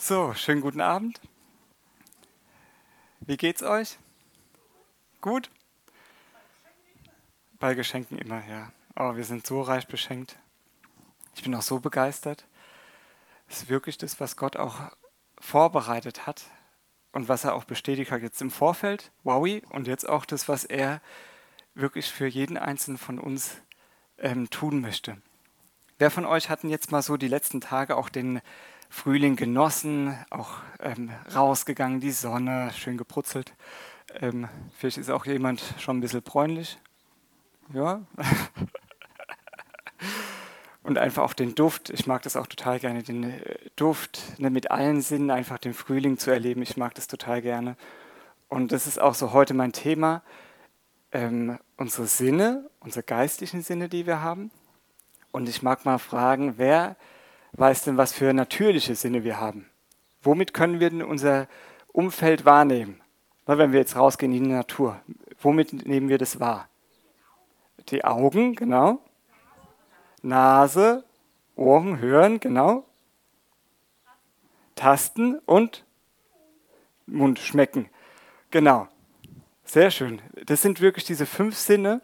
[0.00, 1.20] So, schönen guten Abend.
[3.18, 3.98] Wie geht's euch?
[5.20, 5.50] Gut?
[7.58, 8.72] Bei Geschenken immer, ja.
[8.94, 10.38] Oh, wir sind so reich beschenkt.
[11.34, 12.46] Ich bin auch so begeistert.
[13.48, 14.92] Es ist wirklich das, was Gott auch
[15.40, 16.44] vorbereitet hat
[17.10, 20.64] und was er auch bestätigt hat jetzt im Vorfeld, wowi, und jetzt auch das, was
[20.64, 21.02] er
[21.74, 23.56] wirklich für jeden einzelnen von uns
[24.18, 25.20] ähm, tun möchte.
[25.98, 28.40] Wer von euch hatten jetzt mal so die letzten Tage auch den
[28.88, 33.52] Frühling genossen, auch ähm, rausgegangen, die Sonne, schön gebrutzelt.
[34.20, 36.78] Ähm, vielleicht ist auch jemand schon ein bisschen bräunlich.
[37.72, 38.00] Ja.
[40.82, 41.90] Und einfach auch den Duft.
[41.90, 45.74] Ich mag das auch total gerne, den äh, Duft ne, mit allen Sinnen, einfach den
[45.74, 46.62] Frühling zu erleben.
[46.62, 47.76] Ich mag das total gerne.
[48.48, 50.22] Und das ist auch so heute mein Thema.
[51.12, 54.50] Ähm, unsere Sinne, unsere geistlichen Sinne, die wir haben.
[55.30, 56.96] Und ich mag mal fragen, wer
[57.52, 59.68] weiß denn, was für natürliche Sinne wir haben?
[60.22, 61.48] Womit können wir denn unser
[61.92, 63.00] Umfeld wahrnehmen?
[63.46, 65.00] Wenn wir jetzt rausgehen in die Natur,
[65.40, 66.68] womit nehmen wir das wahr?
[67.88, 69.00] Die Augen, genau.
[70.20, 71.04] Nase,
[71.56, 72.84] Ohren, Hören, genau.
[74.74, 75.84] Tasten und
[77.06, 77.88] Mund, schmecken.
[78.50, 78.86] Genau.
[79.64, 80.20] Sehr schön.
[80.46, 82.00] Das sind wirklich diese fünf Sinne.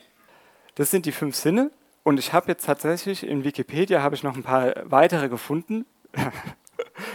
[0.74, 1.70] Das sind die fünf Sinne.
[2.04, 5.86] Und ich habe jetzt tatsächlich in Wikipedia habe ich noch ein paar weitere gefunden.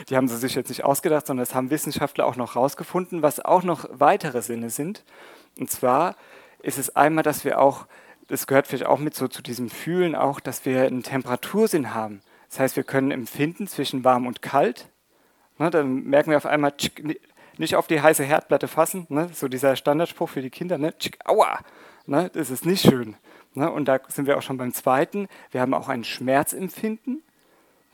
[0.10, 3.40] Die haben sie sich jetzt nicht ausgedacht, sondern das haben Wissenschaftler auch noch rausgefunden, was
[3.40, 5.04] auch noch weitere Sinne sind.
[5.60, 6.16] Und zwar
[6.62, 7.86] ist es einmal, dass wir auch,
[8.28, 12.22] das gehört vielleicht auch mit so zu diesem Fühlen auch, dass wir einen Temperatursinn haben.
[12.50, 14.90] Das heißt, wir können empfinden zwischen warm und kalt.
[15.60, 17.20] Ne, dann merken wir auf einmal, tschik,
[17.58, 21.20] nicht auf die heiße Herdplatte fassen, ne, so dieser Standardspruch für die Kinder, ne, tschik,
[21.26, 21.60] aua,
[22.06, 23.16] ne, das ist nicht schön.
[23.56, 25.28] Ne, und da sind wir auch schon beim zweiten.
[25.52, 27.24] Wir haben auch ein Schmerzempfinden.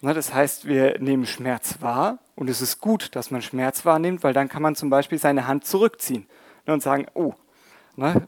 [0.01, 4.23] Ne, das heißt, wir nehmen Schmerz wahr und es ist gut, dass man Schmerz wahrnimmt,
[4.23, 6.27] weil dann kann man zum Beispiel seine Hand zurückziehen
[6.67, 7.33] ne, und sagen, oh,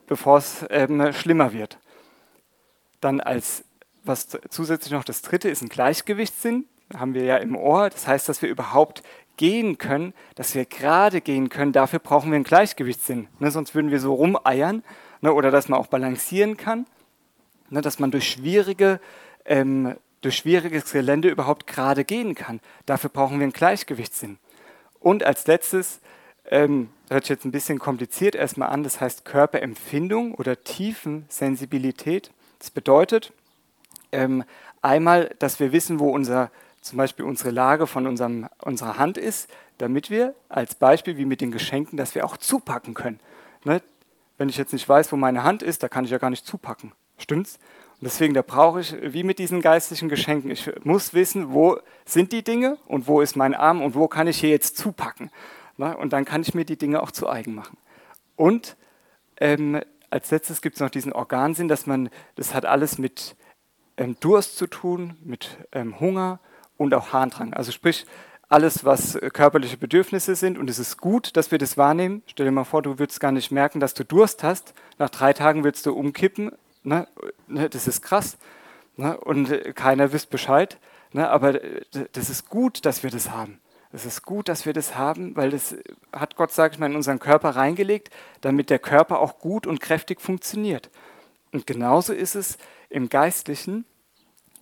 [0.07, 1.77] bevor es ähm, schlimmer wird.
[3.01, 3.65] Dann als
[4.03, 6.65] was zusätzlich noch das dritte ist ein Gleichgewichtssinn,
[6.97, 7.89] haben wir ja im Ohr.
[7.89, 9.03] Das heißt, dass wir überhaupt
[9.35, 11.73] gehen können, dass wir gerade gehen können.
[11.73, 13.27] Dafür brauchen wir einen Gleichgewichtssinn.
[13.41, 14.81] Sonst würden wir so rumeiern
[15.21, 16.85] oder dass man auch balancieren kann
[17.69, 18.99] ne, dass man durch, schwierige,
[19.45, 22.59] ähm, durch schwieriges Gelände überhaupt gerade gehen kann.
[22.85, 24.37] Dafür brauchen wir einen Gleichgewichtssinn.
[24.99, 25.99] Und als letztes,
[26.49, 32.31] ähm, hört sich jetzt ein bisschen kompliziert erstmal an, das heißt Körperempfindung oder Tiefensensibilität.
[32.59, 33.33] Das bedeutet
[34.11, 34.43] ähm,
[34.81, 36.51] einmal, dass wir wissen, wo unser,
[36.81, 41.41] zum Beispiel unsere Lage von unserem, unserer Hand ist, damit wir als Beispiel wie mit
[41.41, 43.19] den Geschenken, dass wir auch zupacken können.
[43.63, 43.81] Ne?
[44.37, 46.45] Wenn ich jetzt nicht weiß, wo meine Hand ist, da kann ich ja gar nicht
[46.45, 46.91] zupacken.
[47.17, 47.59] Stimmt's?
[47.99, 52.31] Und deswegen, da brauche ich, wie mit diesen geistlichen Geschenken, ich muss wissen, wo sind
[52.31, 55.31] die Dinge und wo ist mein Arm und wo kann ich hier jetzt zupacken.
[55.77, 57.77] Na, und dann kann ich mir die Dinge auch zu eigen machen.
[58.35, 58.77] Und
[59.39, 63.35] ähm, als letztes gibt es noch diesen Organsinn, dass man, das hat alles mit
[63.97, 66.39] ähm, Durst zu tun, mit ähm, Hunger
[66.77, 67.53] und auch Harndrang.
[67.53, 68.05] Also sprich,
[68.49, 70.57] alles, was körperliche Bedürfnisse sind.
[70.57, 72.21] Und es ist gut, dass wir das wahrnehmen.
[72.27, 74.73] Stell dir mal vor, du würdest gar nicht merken, dass du Durst hast.
[74.99, 76.51] Nach drei Tagen würdest du umkippen
[76.87, 77.05] Ne?
[77.47, 77.69] ne?
[77.69, 78.37] Das ist krass.
[78.95, 79.17] Ne?
[79.17, 80.79] Und äh, keiner wisst Bescheid.
[81.11, 81.29] Ne?
[81.29, 81.81] Aber äh,
[82.13, 83.59] das ist gut, dass wir das haben.
[83.91, 85.75] Es ist gut, dass wir das haben, weil das
[86.11, 88.09] hat Gott, sage ich mal, in unseren Körper reingelegt,
[88.41, 90.89] damit der Körper auch gut und kräftig funktioniert.
[91.51, 92.57] Und genauso ist es
[92.89, 93.85] im Geistlichen,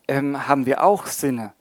[0.08, 1.54] ähm, haben wir auch Sinne.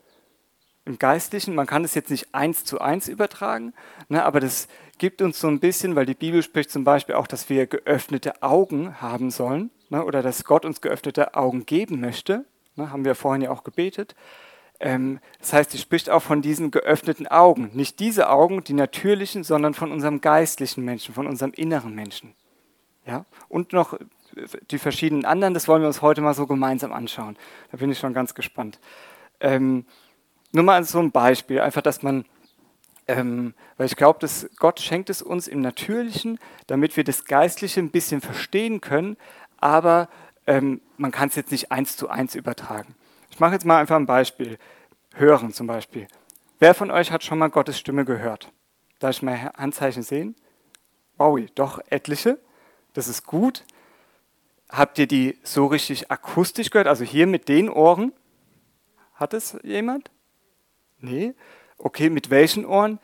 [0.85, 3.73] Im Geistlichen, man kann es jetzt nicht eins zu eins übertragen,
[4.09, 7.27] ne, aber das gibt uns so ein bisschen, weil die Bibel spricht zum Beispiel auch,
[7.27, 12.45] dass wir geöffnete Augen haben sollen ne, oder dass Gott uns geöffnete Augen geben möchte,
[12.77, 14.15] ne, haben wir vorhin ja auch gebetet.
[14.81, 17.71] Ähm, das heißt, sie spricht auch von diesen geöffneten Augen.
[17.75, 22.35] Nicht diese Augen, die natürlichen, sondern von unserem geistlichen Menschen, von unserem inneren Menschen.
[23.07, 23.25] Ja?
[23.49, 23.97] Und noch
[24.71, 27.37] die verschiedenen anderen, das wollen wir uns heute mal so gemeinsam anschauen.
[27.71, 28.81] Da bin ich schon ganz gespannt.
[29.39, 29.87] Ähm,
[30.51, 32.25] nur mal so ein Beispiel, einfach, dass man
[33.07, 37.81] ähm, weil ich glaube, dass Gott schenkt es uns im Natürlichen, damit wir das Geistliche
[37.81, 39.17] ein bisschen verstehen können,
[39.65, 40.11] aber
[40.47, 42.95] ähm, man kann es jetzt nicht eins zu eins übertragen.
[43.31, 44.59] Ich mache jetzt mal einfach ein Beispiel.
[45.15, 46.07] Hören zum Beispiel.
[46.59, 48.53] Wer von euch hat schon mal Gottes Stimme gehört?
[48.99, 50.37] Darf ich mal Handzeichen sehen?
[51.17, 52.39] Wow, doch etliche.
[52.93, 53.65] Das ist gut.
[54.69, 56.89] Habt ihr die so richtig akustisch gehört?
[56.89, 58.13] Also hier mit den Ohren?
[59.15, 60.11] Hat es jemand?
[60.99, 61.33] Nee?
[61.79, 62.99] Okay, mit welchen Ohren?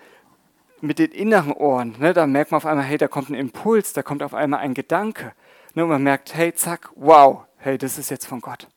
[0.83, 1.97] Mit den inneren Ohren.
[1.99, 2.13] Ne?
[2.13, 4.75] Da merkt man auf einmal, hey, da kommt ein Impuls, da kommt auf einmal ein
[4.75, 5.33] Gedanke.
[5.75, 8.69] Ne, man merkt, hey, zack, wow, hey, das ist jetzt von Gott.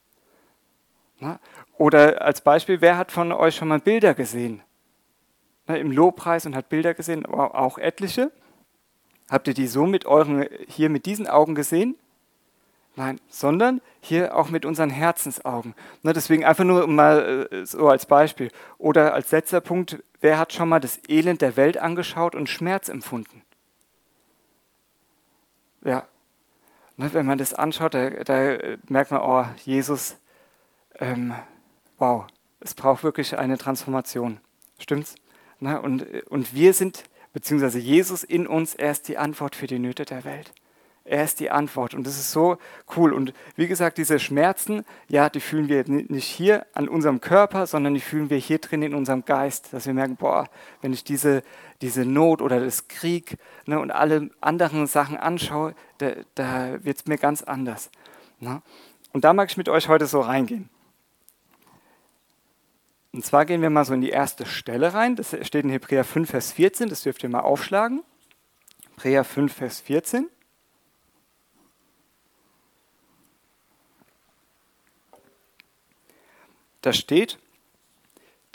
[1.19, 1.39] Ne?
[1.77, 4.61] Oder als Beispiel, wer hat von euch schon mal Bilder gesehen?
[5.67, 8.31] ne, im Lobpreis und hat Bilder gesehen, auch etliche.
[9.29, 11.95] Habt ihr die so mit euren, hier mit diesen Augen gesehen?
[12.95, 15.73] Nein, sondern hier auch mit unseren Herzensaugen.
[16.03, 18.51] Ne, deswegen einfach nur mal äh, so als Beispiel.
[18.77, 22.89] Oder als letzter Punkt, wer hat schon mal das Elend der Welt angeschaut und Schmerz
[22.89, 23.41] empfunden?
[25.83, 26.05] Ja,
[27.11, 28.57] wenn man das anschaut, da, da,
[28.87, 30.17] merkt man, oh, Jesus,
[30.99, 31.33] ähm,
[31.97, 32.25] wow,
[32.59, 34.39] es braucht wirklich eine Transformation.
[34.79, 35.15] Stimmt's?
[35.59, 37.03] Ne, und, und wir sind,
[37.33, 40.53] beziehungsweise Jesus in uns, er ist die Antwort für die Nöte der Welt.
[41.05, 42.57] Er ist die Antwort und das ist so
[42.95, 43.11] cool.
[43.11, 47.93] Und wie gesagt, diese Schmerzen, ja, die fühlen wir nicht hier an unserem Körper, sondern
[47.93, 50.47] die fühlen wir hier drin in unserem Geist, dass wir merken, boah,
[50.81, 51.43] wenn ich diese,
[51.81, 57.05] diese Not oder das Krieg ne, und alle anderen Sachen anschaue, da, da wird es
[57.05, 57.89] mir ganz anders.
[58.39, 58.61] Ne?
[59.11, 60.69] Und da mag ich mit euch heute so reingehen.
[63.11, 65.15] Und zwar gehen wir mal so in die erste Stelle rein.
[65.17, 66.89] Das steht in Hebräer 5, Vers 14.
[66.89, 68.03] Das dürft ihr mal aufschlagen.
[68.95, 70.29] Hebräer 5, Vers 14.
[76.83, 77.39] Da steht,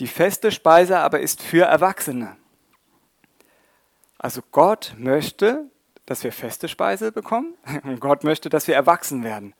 [0.00, 2.36] die feste Speise aber ist für Erwachsene.
[4.19, 5.64] Also Gott möchte,
[6.04, 7.54] dass wir feste Speise bekommen
[7.84, 9.54] und Gott möchte, dass wir erwachsen werden.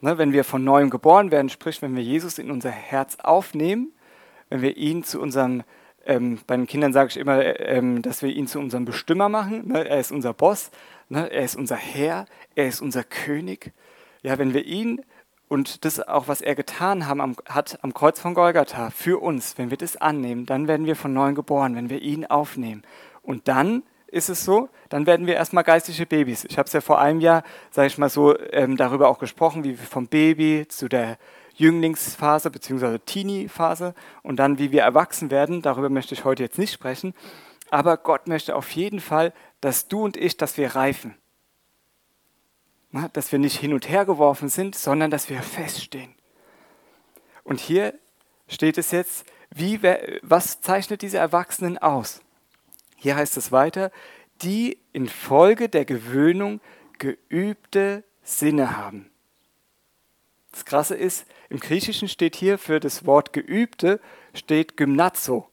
[0.00, 3.92] Ne, wenn wir von neuem geboren werden, sprich, wenn wir Jesus in unser Herz aufnehmen,
[4.48, 5.62] wenn wir ihn zu unserem,
[6.04, 9.28] ähm, bei den Kindern sage ich immer, äh, ähm, dass wir ihn zu unserem Bestimmer
[9.28, 9.68] machen.
[9.68, 10.72] Ne, er ist unser Boss,
[11.08, 12.26] ne, er ist unser Herr,
[12.56, 13.72] er ist unser König.
[14.22, 15.02] Ja, wenn wir ihn
[15.50, 19.58] und das auch, was er getan haben, am, hat am Kreuz von Golgatha für uns,
[19.58, 22.82] wenn wir das annehmen, dann werden wir von neuem geboren, wenn wir ihn aufnehmen.
[23.20, 26.44] Und dann ist es so, dann werden wir erstmal geistliche Babys.
[26.44, 27.42] Ich habe es ja vor einem Jahr,
[27.72, 31.18] sage ich mal so, ähm, darüber auch gesprochen, wie wir vom Baby zu der
[31.56, 32.98] Jünglingsphase bzw.
[32.98, 35.62] Teenie-Phase und dann, wie wir erwachsen werden.
[35.62, 37.12] Darüber möchte ich heute jetzt nicht sprechen.
[37.70, 41.16] Aber Gott möchte auf jeden Fall, dass du und ich, dass wir reifen
[43.12, 46.14] dass wir nicht hin und her geworfen sind, sondern dass wir feststehen.
[47.44, 47.94] Und hier
[48.48, 49.82] steht es jetzt, wie,
[50.22, 52.20] was zeichnet diese Erwachsenen aus?
[52.96, 53.90] Hier heißt es weiter,
[54.42, 56.60] die infolge der Gewöhnung
[56.98, 59.10] geübte Sinne haben.
[60.52, 64.00] Das Krasse ist, im Griechischen steht hier für das Wort geübte,
[64.34, 65.48] steht Gymnazo.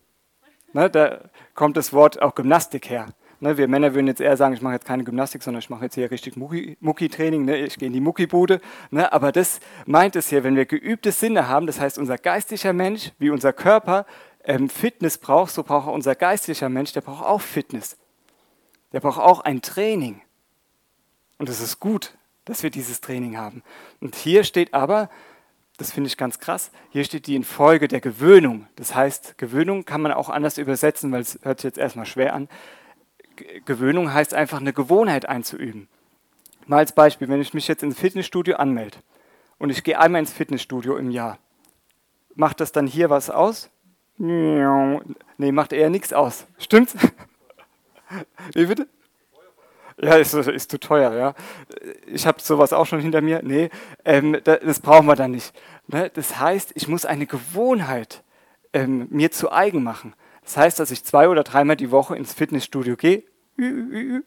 [0.74, 3.08] Ne, da kommt das Wort auch Gymnastik her.
[3.40, 5.86] Ne, wir Männer würden jetzt eher sagen, ich mache jetzt keine Gymnastik, sondern ich mache
[5.86, 8.62] jetzt hier richtig Mucki-Training, ne, ich gehe in die Muckibude.
[8.90, 12.74] Ne, aber das meint es hier, wenn wir geübte Sinne haben, das heißt, unser geistlicher
[12.74, 14.08] Mensch, wie unser Körper
[14.44, 17.98] ähm, Fitness braucht, so braucht auch unser geistlicher Mensch, der braucht auch Fitness.
[18.94, 20.22] Der braucht auch ein Training.
[21.38, 23.62] Und es ist gut, dass wir dieses Training haben.
[24.00, 25.10] Und hier steht aber,
[25.78, 28.68] das finde ich ganz krass, hier steht die Infolge der Gewöhnung.
[28.78, 32.34] Das heißt, Gewöhnung kann man auch anders übersetzen, weil es hört sich jetzt erstmal schwer
[32.34, 32.50] an.
[33.66, 35.88] Gewöhnung heißt einfach eine Gewohnheit einzuüben.
[36.66, 38.98] Mal als Beispiel, wenn ich mich jetzt ins Fitnessstudio anmelde
[39.58, 41.40] und ich gehe einmal ins Fitnessstudio im Jahr,
[42.36, 43.70] macht das dann hier was aus?
[44.18, 46.46] Nee, macht eher nichts aus.
[46.58, 46.96] Stimmt's?
[48.54, 48.88] Wie bitte?
[50.00, 51.34] Ja, ist, ist zu teuer, ja.
[52.06, 53.42] Ich habe sowas auch schon hinter mir.
[53.44, 53.70] Nee,
[54.06, 55.54] ähm, das brauchen wir dann nicht.
[55.88, 56.12] Ne?
[56.14, 58.24] Das heißt, ich muss eine Gewohnheit
[58.74, 60.14] ähm, mir zu eigen machen.
[60.48, 63.24] Das heißt, dass ich zwei oder dreimal die Woche ins Fitnessstudio gehe,
[63.58, 64.24] ne,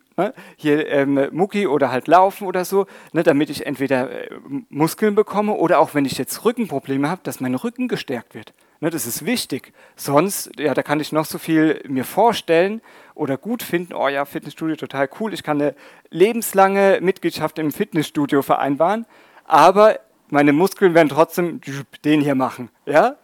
[0.56, 4.28] hier ähm, Mucki oder halt laufen oder so, ne, damit ich entweder äh,
[4.68, 8.52] Muskeln bekomme oder auch wenn ich jetzt Rückenprobleme habe, dass mein Rücken gestärkt wird.
[8.80, 9.72] Ne, das ist wichtig.
[9.96, 12.82] Sonst, ja, da kann ich noch so viel mir vorstellen
[13.14, 15.74] oder gut finden, oh ja, Fitnessstudio total cool, ich kann eine
[16.10, 19.06] lebenslange Mitgliedschaft im Fitnessstudio vereinbaren,
[19.46, 21.62] aber meine Muskeln werden trotzdem
[22.04, 22.68] den hier machen.
[22.84, 23.16] Ja?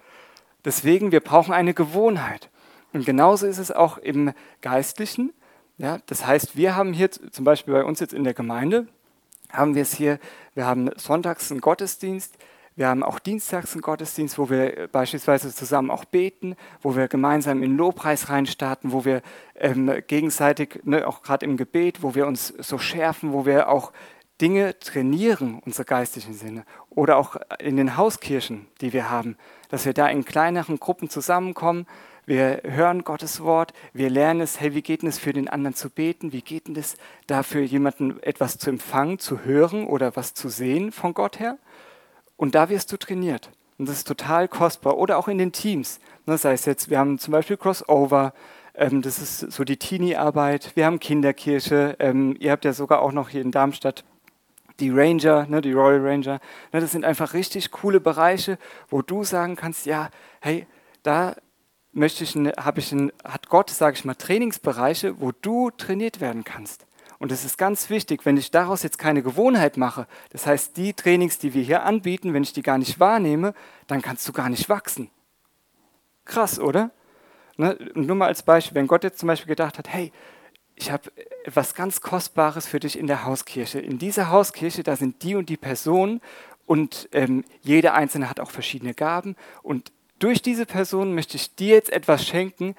[0.65, 2.49] Deswegen, wir brauchen eine Gewohnheit.
[2.97, 5.35] Und genauso ist es auch im Geistlichen.
[5.77, 8.87] Ja, das heißt, wir haben hier zum Beispiel bei uns jetzt in der Gemeinde,
[9.53, 10.19] haben wir es hier,
[10.55, 12.39] wir haben sonntags einen Gottesdienst,
[12.75, 17.63] wir haben auch dienstags einen Gottesdienst, wo wir beispielsweise zusammen auch beten, wo wir gemeinsam
[17.63, 19.21] in Lobpreis reinstarten, wo wir
[19.55, 23.93] ähm, gegenseitig, ne, auch gerade im Gebet, wo wir uns so schärfen, wo wir auch
[24.41, 26.65] Dinge trainieren, unsere geistlichen Sinne.
[26.89, 29.37] Oder auch in den Hauskirchen, die wir haben,
[29.69, 31.87] dass wir da in kleineren Gruppen zusammenkommen,
[32.27, 35.91] wir hören Gottes Wort, wir lernen es, hey, wie geht es für den anderen zu
[35.91, 36.33] beten?
[36.33, 36.97] Wie geht es
[37.29, 41.57] dafür, jemanden etwas zu empfangen, zu hören oder was zu sehen von Gott her?
[42.37, 43.51] Und da wirst du trainiert.
[43.79, 44.99] Und das ist total kostbar.
[44.99, 46.01] Oder auch in den Teams.
[46.27, 48.35] Das ne, heißt jetzt, wir haben zum Beispiel Crossover,
[48.75, 50.73] ähm, das ist so die Teenie-Arbeit.
[50.75, 51.97] Wir haben Kinderkirche.
[51.99, 54.05] Ähm, ihr habt ja sogar auch noch hier in Darmstadt
[54.81, 56.41] die Ranger, ne, die Royal Ranger.
[56.73, 60.67] Das sind einfach richtig coole Bereiche, wo du sagen kannst, ja, hey,
[61.03, 61.37] da
[61.97, 66.87] möchte ich, habe ich, hat Gott, sage ich mal, Trainingsbereiche, wo du trainiert werden kannst.
[67.19, 70.93] Und es ist ganz wichtig, wenn ich daraus jetzt keine Gewohnheit mache, das heißt, die
[70.93, 73.55] Trainings, die wir hier anbieten, wenn ich die gar nicht wahrnehme,
[73.87, 75.11] dann kannst du gar nicht wachsen.
[76.27, 76.91] Krass, oder?
[77.57, 77.79] Ne?
[77.95, 80.13] Nur mal als Beispiel, wenn Gott jetzt zum Beispiel gedacht hat, hey,
[80.75, 81.11] ich habe
[81.45, 83.81] etwas ganz Kostbares für dich in der Hauskirche.
[83.81, 86.21] In dieser Hauskirche, da sind die und die Personen
[86.67, 89.37] und ähm, jeder Einzelne hat auch verschiedene Gaben.
[89.63, 92.75] Und durch diese Person möchte ich dir jetzt etwas schenken,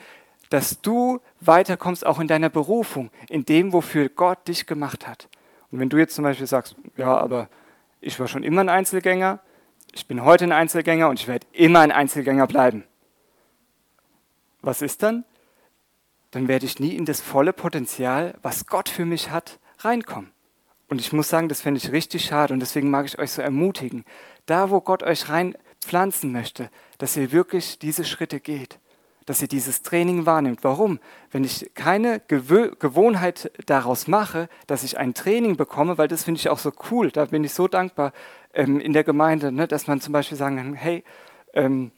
[0.50, 5.28] dass du weiterkommst auch in deiner Berufung, in dem, wofür Gott dich gemacht hat.
[5.72, 7.50] Und wenn du jetzt zum Beispiel sagst, ja, aber
[8.00, 9.40] ich war schon immer ein Einzelgänger,
[9.94, 12.84] ich bin heute ein Einzelgänger und ich werde immer ein Einzelgänger bleiben.
[14.62, 15.26] Was ist dann?
[16.32, 20.32] dann werde ich nie in das volle Potenzial, was Gott für mich hat, reinkommen.
[20.90, 23.42] Und ich muss sagen, das fände ich richtig schade und deswegen mag ich euch so
[23.42, 24.06] ermutigen,
[24.46, 25.30] da wo Gott euch
[25.88, 28.80] reinpflanzen möchte, dass ihr wirklich diese Schritte geht,
[29.26, 30.64] dass ihr dieses Training wahrnimmt.
[30.64, 31.00] Warum?
[31.32, 36.40] Wenn ich keine Gewö Gewohnheit daraus mache, dass ich ein Training bekomme, weil das finde
[36.40, 38.14] ich auch so cool, da bin ich so dankbar
[38.54, 41.04] ähm, in der Gemeinde, ne, dass man zum Beispiel sagen kann, hey,
[41.54, 41.92] ähm,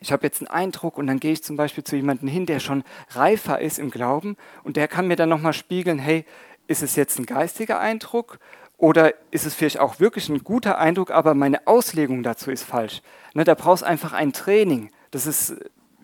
[0.00, 2.60] ich habe jetzt einen Eindruck und dann gehe ich zum Beispiel zu jemandem hin, der
[2.60, 6.24] schon reifer ist im Glauben und der kann mir dann nochmal spiegeln, hey,
[6.68, 8.38] ist es jetzt ein geistiger Eindruck
[8.78, 13.02] oder ist es vielleicht auch wirklich ein guter Eindruck, aber meine Auslegung dazu ist falsch.
[13.34, 14.90] Ne, da brauchst einfach ein Training.
[15.10, 15.56] Das ist,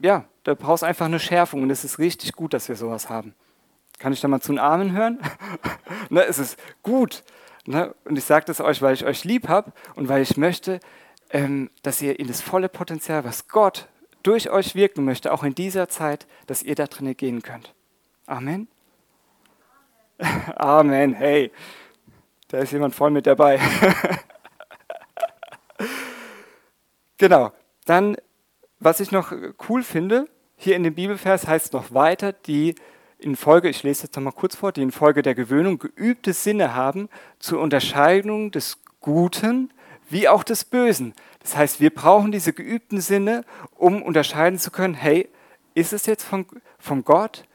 [0.03, 3.35] ja, da brauchst einfach eine Schärfung und es ist richtig gut, dass wir sowas haben.
[4.01, 5.21] Kann ich da mal zu einem Amen hören?
[6.11, 7.23] ne, es ist gut.
[7.65, 7.95] Ne?
[8.05, 10.81] Und ich sage das euch, weil ich euch lieb habe und weil ich möchte,
[11.31, 13.89] ähm, dass ihr in das volle Potenzial, was Gott
[14.25, 17.73] durch euch wirken möchte, auch in dieser Zeit, dass ihr da drin gehen könnt.
[18.27, 18.67] Amen.
[20.57, 21.15] Amen.
[21.15, 21.53] Hey,
[22.55, 23.59] da ist jemand voll mit dabei.
[27.19, 27.53] genau.
[27.85, 28.17] Dann,
[28.79, 29.33] was ich noch
[29.69, 32.77] cool finde, hier in dem Bibelvers heißt es noch weiter, die
[33.19, 36.33] in Folge, ich lese jetzt noch mal kurz vor, die in Folge der Gewöhnung geübte
[36.33, 37.09] Sinne haben
[37.41, 39.73] zur Unterscheidung des Guten
[40.09, 41.13] wie auch des Bösen.
[41.41, 43.45] Das heißt, wir brauchen diese geübten Sinne,
[43.75, 45.29] um unterscheiden zu können, hey,
[45.75, 46.47] ist es jetzt von,
[46.79, 47.47] von Gott?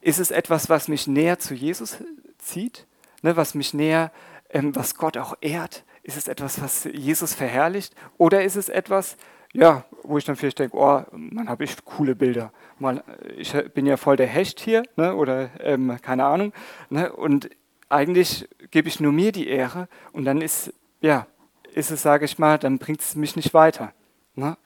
[0.00, 1.98] Ist es etwas, was mich näher zu Jesus
[2.38, 2.86] zieht?
[3.22, 4.12] Ne, was mich näher,
[4.54, 5.84] was Gott auch ehrt?
[6.02, 7.94] Ist es etwas, was Jesus verherrlicht?
[8.18, 9.16] Oder ist es etwas,
[9.52, 12.52] ja, wo ich dann vielleicht denke, oh, man habe ich coole Bilder.
[12.78, 13.02] Mal,
[13.36, 16.52] ich bin ja voll der Hecht hier, ne, oder ähm, keine Ahnung.
[16.90, 17.50] Ne, und
[17.88, 21.26] eigentlich gebe ich nur mir die Ehre und dann ist, ja,
[21.72, 23.92] ist es, sage ich mal, dann bringt es mich nicht weiter.
[24.34, 24.56] Ne?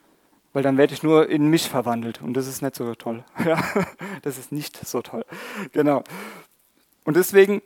[0.53, 3.25] Weil dann werde ich nur in mich verwandelt und das ist nicht so toll.
[4.23, 5.25] Das ist nicht so toll.
[5.73, 6.03] Genau.
[7.05, 7.63] Und deswegen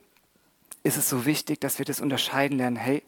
[0.82, 2.76] ist es so wichtig, dass wir das unterscheiden lernen.
[2.76, 3.02] Hey,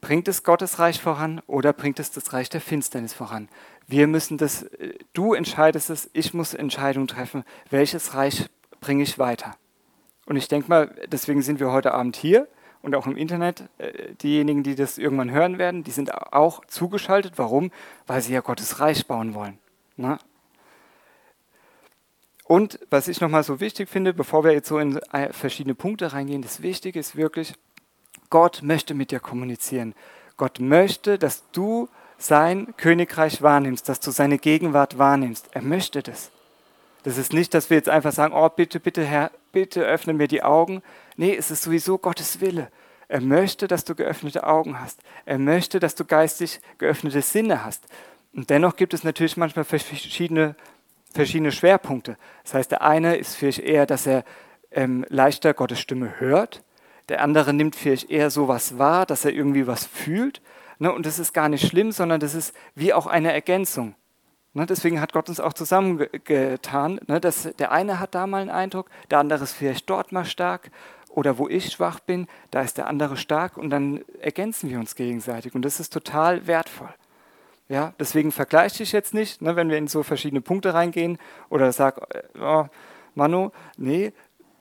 [0.00, 3.48] bringt es Gottes Reich voran oder bringt es das Reich der Finsternis voran?
[3.86, 8.48] Wir müssen das, äh, du entscheidest es, ich muss Entscheidungen treffen, welches Reich
[8.80, 9.56] bringe ich weiter.
[10.26, 12.48] Und ich denke mal, deswegen sind wir heute Abend hier,
[12.82, 17.34] und auch im Internet, äh, diejenigen, die das irgendwann hören werden, die sind auch zugeschaltet.
[17.36, 17.70] Warum?
[18.06, 19.58] Weil sie ja Gottes Reich bauen wollen.
[19.96, 20.18] Ne?
[22.48, 26.14] Und was ich nochmal so wichtig finde, bevor wir jetzt so in äh, verschiedene Punkte
[26.14, 27.52] reingehen, das Wichtige ist wirklich,
[28.30, 29.94] Gott möchte mit dir kommunizieren.
[30.38, 35.48] Gott möchte, dass du sein Königreich wahrnimmst, dass du seine Gegenwart wahrnimmst.
[35.52, 36.30] Er möchte das.
[37.02, 40.26] Das ist nicht, dass wir jetzt einfach sagen, oh bitte, bitte Herr, bitte öffne mir
[40.26, 40.82] die Augen.
[41.16, 42.70] Nee, es ist sowieso Gottes Wille.
[43.08, 45.00] Er möchte, dass du geöffnete Augen hast.
[45.26, 47.84] Er möchte, dass du geistig geöffnete Sinne hast.
[48.32, 50.56] Und dennoch gibt es natürlich manchmal verschiedene,
[51.12, 52.16] verschiedene Schwerpunkte.
[52.44, 54.24] Das heißt, der eine ist vielleicht eher, dass er
[54.70, 56.62] ähm, leichter Gottes Stimme hört.
[57.08, 60.42] Der andere nimmt vielleicht eher sowas wahr, dass er irgendwie was fühlt.
[60.78, 60.92] Ne?
[60.92, 63.94] Und das ist gar nicht schlimm, sondern das ist wie auch eine Ergänzung.
[64.54, 67.00] Ne, deswegen hat Gott uns auch zusammengetan.
[67.06, 70.24] Ne, dass der eine hat da mal einen Eindruck, der andere ist vielleicht dort mal
[70.24, 70.70] stark.
[71.10, 74.94] Oder wo ich schwach bin, da ist der andere stark und dann ergänzen wir uns
[74.94, 75.54] gegenseitig.
[75.54, 76.92] Und das ist total wertvoll.
[77.68, 81.18] Ja, deswegen vergleiche ich jetzt nicht, ne, wenn wir in so verschiedene Punkte reingehen
[81.50, 82.66] oder sag, äh, oh,
[83.14, 84.12] Manu, nee,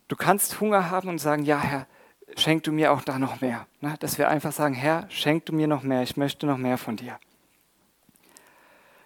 [0.10, 1.88] du kannst Hunger haben und sagen, ja, Herr,
[2.36, 3.66] schenk du mir auch da noch mehr.
[3.80, 6.78] Ne, dass wir einfach sagen, Herr, schenk du mir noch mehr, ich möchte noch mehr
[6.78, 7.18] von dir.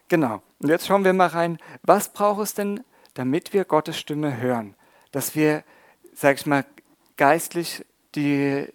[0.08, 0.42] Genau.
[0.60, 4.76] Und jetzt schauen wir mal rein, was braucht es denn, damit wir Gottes Stimme hören?
[5.12, 5.64] Dass wir,
[6.14, 6.66] sag ich mal,
[7.18, 8.68] geistlich die,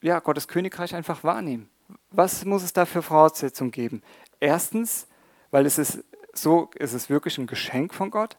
[0.00, 1.68] ja, Gottes Königreich einfach wahrnehmen.
[2.10, 4.02] Was muss es da für Voraussetzungen geben?
[4.40, 5.06] Erstens,
[5.50, 8.36] weil es ist so, es ist wirklich ein Geschenk von Gott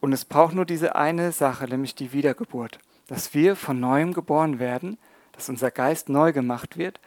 [0.00, 2.78] und es braucht nur diese eine Sache, nämlich die Wiedergeburt.
[3.06, 4.98] Dass wir von neuem geboren werden,
[5.32, 7.00] dass unser Geist neu gemacht wird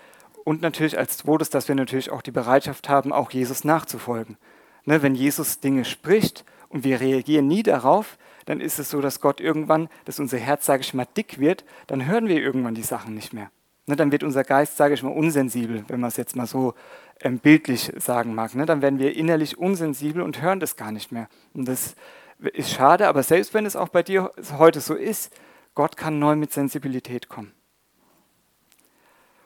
[0.44, 4.38] und natürlich als zweites, dass wir natürlich auch die Bereitschaft haben, auch Jesus nachzufolgen.
[4.86, 9.20] Ne, wenn Jesus Dinge spricht und wir reagieren nie darauf, dann ist es so, dass
[9.20, 12.84] Gott irgendwann, dass unser Herz, sage ich mal, dick wird, dann hören wir irgendwann die
[12.84, 13.50] Sachen nicht mehr.
[13.88, 16.74] Ne, dann wird unser Geist, sage ich mal, unsensibel, wenn man es jetzt mal so
[17.22, 18.56] ähm, bildlich sagen mag.
[18.56, 18.66] Ne?
[18.66, 21.28] Dann werden wir innerlich unsensibel und hören das gar nicht mehr.
[21.54, 21.96] Und das
[22.40, 25.34] ist schade, aber selbst wenn es auch bei dir heute so ist,
[25.76, 27.54] Gott kann neu mit Sensibilität kommen.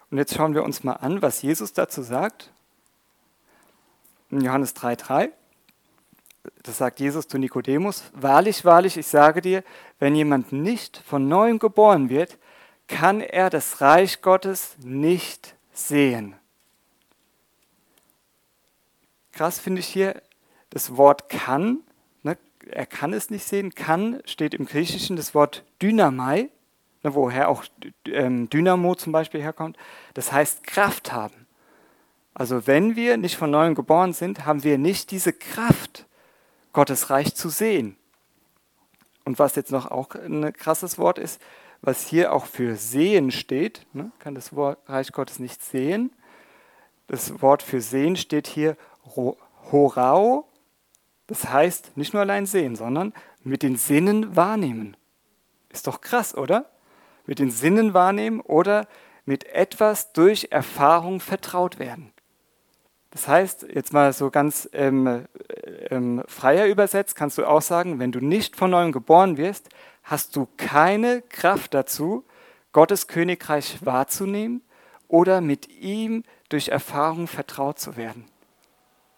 [0.10, 2.51] Und jetzt schauen wir uns mal an, was Jesus dazu sagt.
[4.31, 5.31] In Johannes 3,3,
[6.63, 9.63] das sagt Jesus zu Nikodemus, wahrlich, wahrlich, ich sage dir,
[9.98, 12.38] wenn jemand nicht von neuem geboren wird,
[12.89, 16.36] kann er das Reich Gottes nicht sehen.
[19.31, 20.22] Krass finde ich hier
[20.72, 21.79] das Wort kann.
[22.24, 22.38] Ne,
[22.69, 23.74] er kann es nicht sehen.
[23.74, 26.50] Kann steht im Griechischen das Wort Dynamai,
[27.03, 27.63] ne, woher auch
[28.05, 29.77] ähm, Dynamo zum Beispiel herkommt.
[30.15, 31.48] Das heißt Kraft haben.
[32.34, 36.05] Also wenn wir nicht von neuem geboren sind, haben wir nicht diese Kraft,
[36.74, 37.98] Gottes Reich zu sehen.
[39.25, 41.41] Und was jetzt noch auch ein krasses Wort ist,
[41.82, 46.12] was hier auch für sehen steht, ne, kann das Wort Reich Gottes nicht sehen.
[47.08, 48.78] Das Wort für sehen steht hier
[49.72, 50.46] Horao,
[51.28, 54.98] das heißt nicht nur allein sehen, sondern mit den Sinnen wahrnehmen.
[55.70, 56.70] Ist doch krass, oder?
[57.26, 58.88] Mit den Sinnen wahrnehmen oder
[59.26, 62.12] mit etwas durch Erfahrung vertraut werden.
[63.12, 65.25] Das heißt, jetzt mal so ganz ähm,
[65.89, 69.70] ähm, freier übersetzt, kannst du auch sagen, wenn du nicht von neuem geboren wirst,
[70.04, 72.24] hast du keine Kraft dazu,
[72.72, 74.62] Gottes Königreich wahrzunehmen
[75.08, 78.25] oder mit ihm durch Erfahrung vertraut zu werden.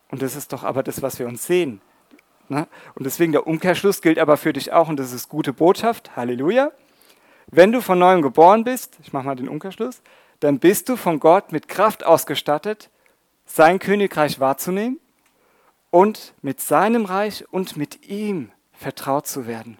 [0.10, 1.81] Und das ist doch aber das, was wir uns sehen.
[2.50, 2.67] Ne?
[2.95, 6.71] Und deswegen der Umkehrschluss gilt aber für dich auch, und das ist gute Botschaft, Halleluja.
[7.48, 10.01] Wenn du von neuem geboren bist, ich mache mal den Umkehrschluss,
[10.39, 12.89] dann bist du von Gott mit Kraft ausgestattet,
[13.51, 15.00] sein Königreich wahrzunehmen
[15.89, 19.77] und mit seinem Reich und mit ihm vertraut zu werden.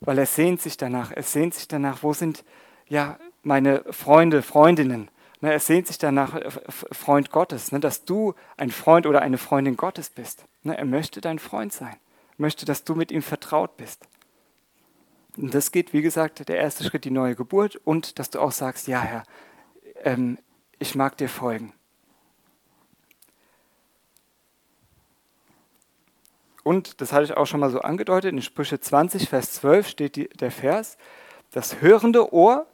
[0.00, 2.44] Weil er sehnt sich danach, er sehnt sich danach, wo sind
[2.88, 5.10] ja meine Freunde, Freundinnen,
[5.42, 9.38] Ne, er sehnt sich danach, äh, Freund Gottes, ne, dass du ein Freund oder eine
[9.38, 10.44] Freundin Gottes bist.
[10.62, 11.96] Ne, er möchte dein Freund sein,
[12.36, 14.06] möchte, dass du mit ihm vertraut bist.
[15.36, 18.52] Und das geht, wie gesagt, der erste Schritt, die neue Geburt und dass du auch
[18.52, 19.24] sagst, ja Herr,
[20.04, 20.38] ähm,
[20.78, 21.72] ich mag dir folgen.
[26.62, 30.16] Und das hatte ich auch schon mal so angedeutet, in Sprüche 20, Vers 12 steht
[30.16, 30.96] die, der Vers,
[31.50, 32.66] das hörende Ohr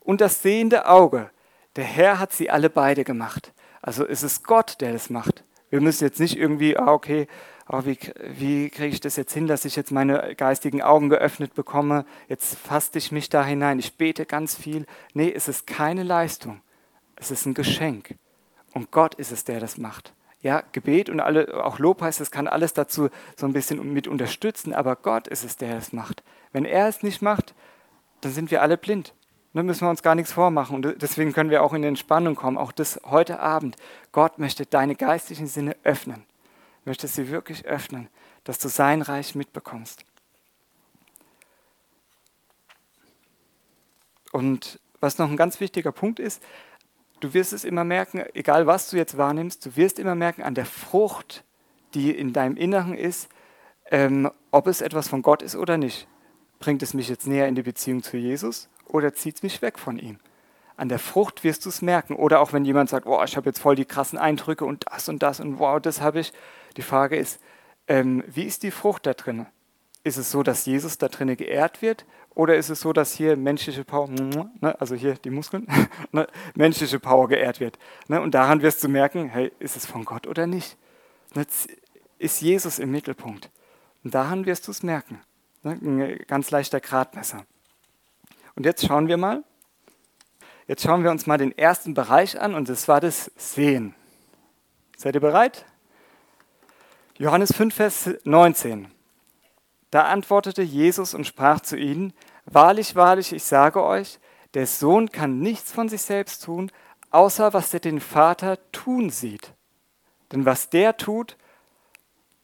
[0.00, 1.30] und das sehende Auge
[1.76, 3.52] der Herr hat sie alle beide gemacht.
[3.82, 5.44] Also es ist Gott, der das macht.
[5.70, 7.28] Wir müssen jetzt nicht irgendwie, ah, okay,
[7.68, 7.98] oh, wie,
[8.36, 12.04] wie kriege ich das jetzt hin, dass ich jetzt meine geistigen Augen geöffnet bekomme?
[12.28, 14.84] Jetzt faste ich mich da hinein, ich bete ganz viel.
[15.14, 16.60] Nee, es ist keine Leistung.
[17.16, 18.16] Es ist ein Geschenk.
[18.74, 20.12] Und Gott ist es, der das macht.
[20.42, 24.72] Ja, Gebet und alle, auch Lobpreis, das kann alles dazu so ein bisschen mit unterstützen,
[24.72, 26.22] aber Gott ist es, der das macht.
[26.52, 27.54] Wenn er es nicht macht,
[28.22, 29.14] dann sind wir alle blind.
[29.52, 30.76] Da müssen wir uns gar nichts vormachen.
[30.76, 32.56] Und deswegen können wir auch in Entspannung kommen.
[32.56, 33.76] Auch das heute Abend.
[34.12, 36.24] Gott möchte deine geistlichen Sinne öffnen.
[36.84, 38.08] Möchte sie wirklich öffnen,
[38.44, 40.04] dass du sein Reich mitbekommst.
[44.32, 46.42] Und was noch ein ganz wichtiger Punkt ist,
[47.20, 50.54] du wirst es immer merken, egal was du jetzt wahrnimmst, du wirst immer merken an
[50.54, 51.44] der Frucht,
[51.94, 53.28] die in deinem Inneren ist,
[53.90, 56.06] ähm, ob es etwas von Gott ist oder nicht.
[56.58, 59.78] Bringt es mich jetzt näher in die Beziehung zu Jesus oder zieht es mich weg
[59.78, 60.18] von ihm?
[60.76, 62.14] An der Frucht wirst du es merken.
[62.16, 65.10] Oder auch wenn jemand sagt, oh, ich habe jetzt voll die krassen Eindrücke und das
[65.10, 66.32] und das und wow, das habe ich.
[66.78, 67.38] Die Frage ist,
[67.86, 69.44] ähm, wie ist die Frucht da drin?
[70.04, 72.06] Ist es so, dass Jesus da drinnen geehrt wird?
[72.34, 75.66] Oder ist es so, dass hier menschliche Power, ne, also hier die Muskeln,
[76.12, 77.78] ne, menschliche Power geehrt wird?
[78.08, 80.76] Ne, und daran wirst du merken, hey, ist es von Gott oder nicht?
[81.34, 81.44] Ne,
[82.18, 83.50] ist Jesus im Mittelpunkt?
[84.04, 85.20] Und daran wirst du es merken.
[85.62, 87.44] Ne, ein ganz leichter Gradmesser.
[88.54, 89.44] Und jetzt schauen wir mal.
[90.66, 93.94] Jetzt schauen wir uns mal den ersten Bereich an und das war das Sehen.
[94.96, 95.64] Seid ihr bereit?
[97.18, 98.88] Johannes 5, Vers 19.
[99.90, 102.12] Da antwortete Jesus und sprach zu ihnen,
[102.46, 104.18] Wahrlich, wahrlich, ich sage euch,
[104.54, 106.72] der Sohn kann nichts von sich selbst tun,
[107.10, 109.52] außer was er den Vater tun sieht.
[110.32, 111.36] Denn was der tut,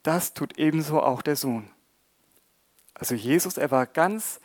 [0.03, 1.71] das tut ebenso auch der Sohn.
[2.95, 4.41] Also Jesus, er war ganz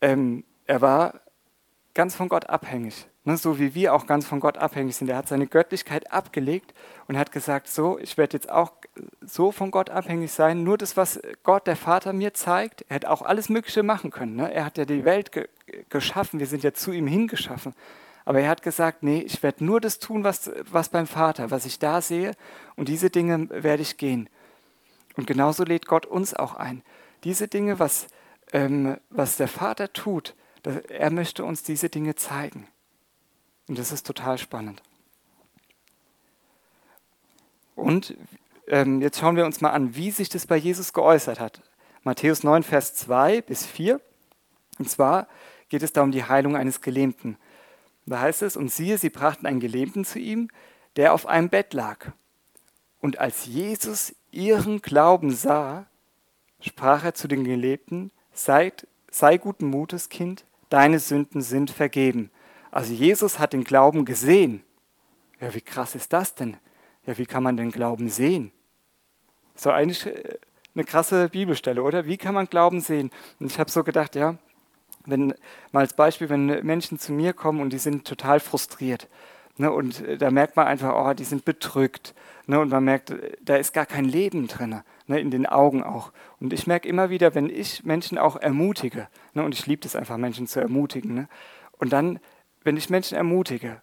[0.00, 1.20] ähm, er war
[1.94, 3.06] ganz von Gott abhängig.
[3.26, 5.08] Ne, so wie wir auch ganz von Gott abhängig sind.
[5.08, 6.74] Er hat seine Göttlichkeit abgelegt
[7.08, 8.72] und hat gesagt, so, ich werde jetzt auch
[9.22, 10.62] so von Gott abhängig sein.
[10.62, 12.84] Nur das, was Gott, der Vater, mir zeigt.
[12.88, 14.36] Er hätte auch alles Mögliche machen können.
[14.36, 14.52] Ne?
[14.52, 15.48] Er hat ja die Welt ge
[15.88, 16.38] geschaffen.
[16.38, 17.74] Wir sind ja zu ihm hingeschaffen.
[18.26, 21.64] Aber er hat gesagt, nee, ich werde nur das tun, was, was beim Vater, was
[21.64, 22.32] ich da sehe.
[22.76, 24.28] Und diese Dinge werde ich gehen.
[25.16, 26.82] Und genauso lädt Gott uns auch ein.
[27.24, 28.06] Diese Dinge, was,
[28.52, 30.34] ähm, was der Vater tut,
[30.88, 32.68] er möchte uns diese Dinge zeigen.
[33.66, 34.82] Und das ist total spannend.
[37.74, 38.16] Und
[38.68, 41.62] ähm, jetzt schauen wir uns mal an, wie sich das bei Jesus geäußert hat.
[42.02, 44.00] Matthäus 9, Vers 2 bis 4.
[44.78, 45.28] Und zwar
[45.68, 47.36] geht es da um die Heilung eines Gelähmten.
[48.06, 50.50] Da heißt es, und siehe, sie brachten einen Gelähmten zu ihm,
[50.96, 52.12] der auf einem Bett lag.
[53.00, 55.86] Und als Jesus ihren Glauben sah,
[56.60, 58.72] sprach er zu den Gelähmten, sei,
[59.10, 62.30] sei guten Mutes, Kind, deine Sünden sind vergeben.
[62.74, 64.64] Also Jesus hat den Glauben gesehen.
[65.40, 66.56] Ja, wie krass ist das denn?
[67.06, 68.50] Ja, wie kann man den Glauben sehen?
[69.54, 70.38] So eigentlich äh,
[70.74, 72.06] eine krasse Bibelstelle, oder?
[72.06, 73.12] Wie kann man Glauben sehen?
[73.38, 74.38] Und ich habe so gedacht, ja,
[75.06, 75.34] wenn,
[75.70, 79.08] mal als Beispiel, wenn Menschen zu mir kommen und die sind total frustriert.
[79.56, 82.12] Ne, und äh, da merkt man einfach, oh, die sind bedrückt.
[82.48, 85.84] Ne, und man merkt, äh, da ist gar kein Leben drin, ne, in den Augen
[85.84, 86.10] auch.
[86.40, 89.94] Und ich merke immer wieder, wenn ich Menschen auch ermutige, ne, und ich liebe es
[89.94, 91.28] einfach, Menschen zu ermutigen, ne,
[91.78, 92.18] und dann,
[92.64, 93.80] wenn ich Menschen ermutige,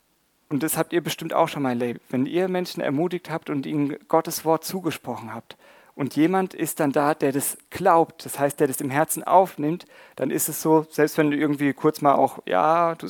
[0.50, 3.66] und das habt ihr bestimmt auch schon mal erlebt, wenn ihr Menschen ermutigt habt und
[3.66, 5.58] ihnen Gottes Wort zugesprochen habt,
[5.94, 9.86] und jemand ist dann da, der das glaubt, das heißt, der das im Herzen aufnimmt,
[10.16, 13.08] dann ist es so, selbst wenn du irgendwie kurz mal auch, ja, du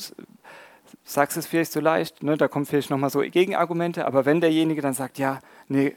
[1.04, 4.82] sagst es vielleicht so leicht, ne, da kommen vielleicht nochmal so Gegenargumente, aber wenn derjenige
[4.82, 5.94] dann sagt, ja, nee,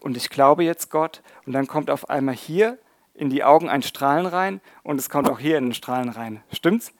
[0.00, 2.78] und ich glaube jetzt Gott, und dann kommt auf einmal hier
[3.14, 6.42] in die Augen ein Strahlen rein und es kommt auch hier in den Strahlen rein.
[6.52, 6.92] Stimmt's?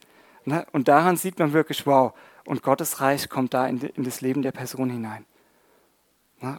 [0.44, 0.66] Ne?
[0.72, 2.12] Und daran sieht man wirklich, wow,
[2.44, 5.24] und Gottes Reich kommt da in, das Leben der Person hinein.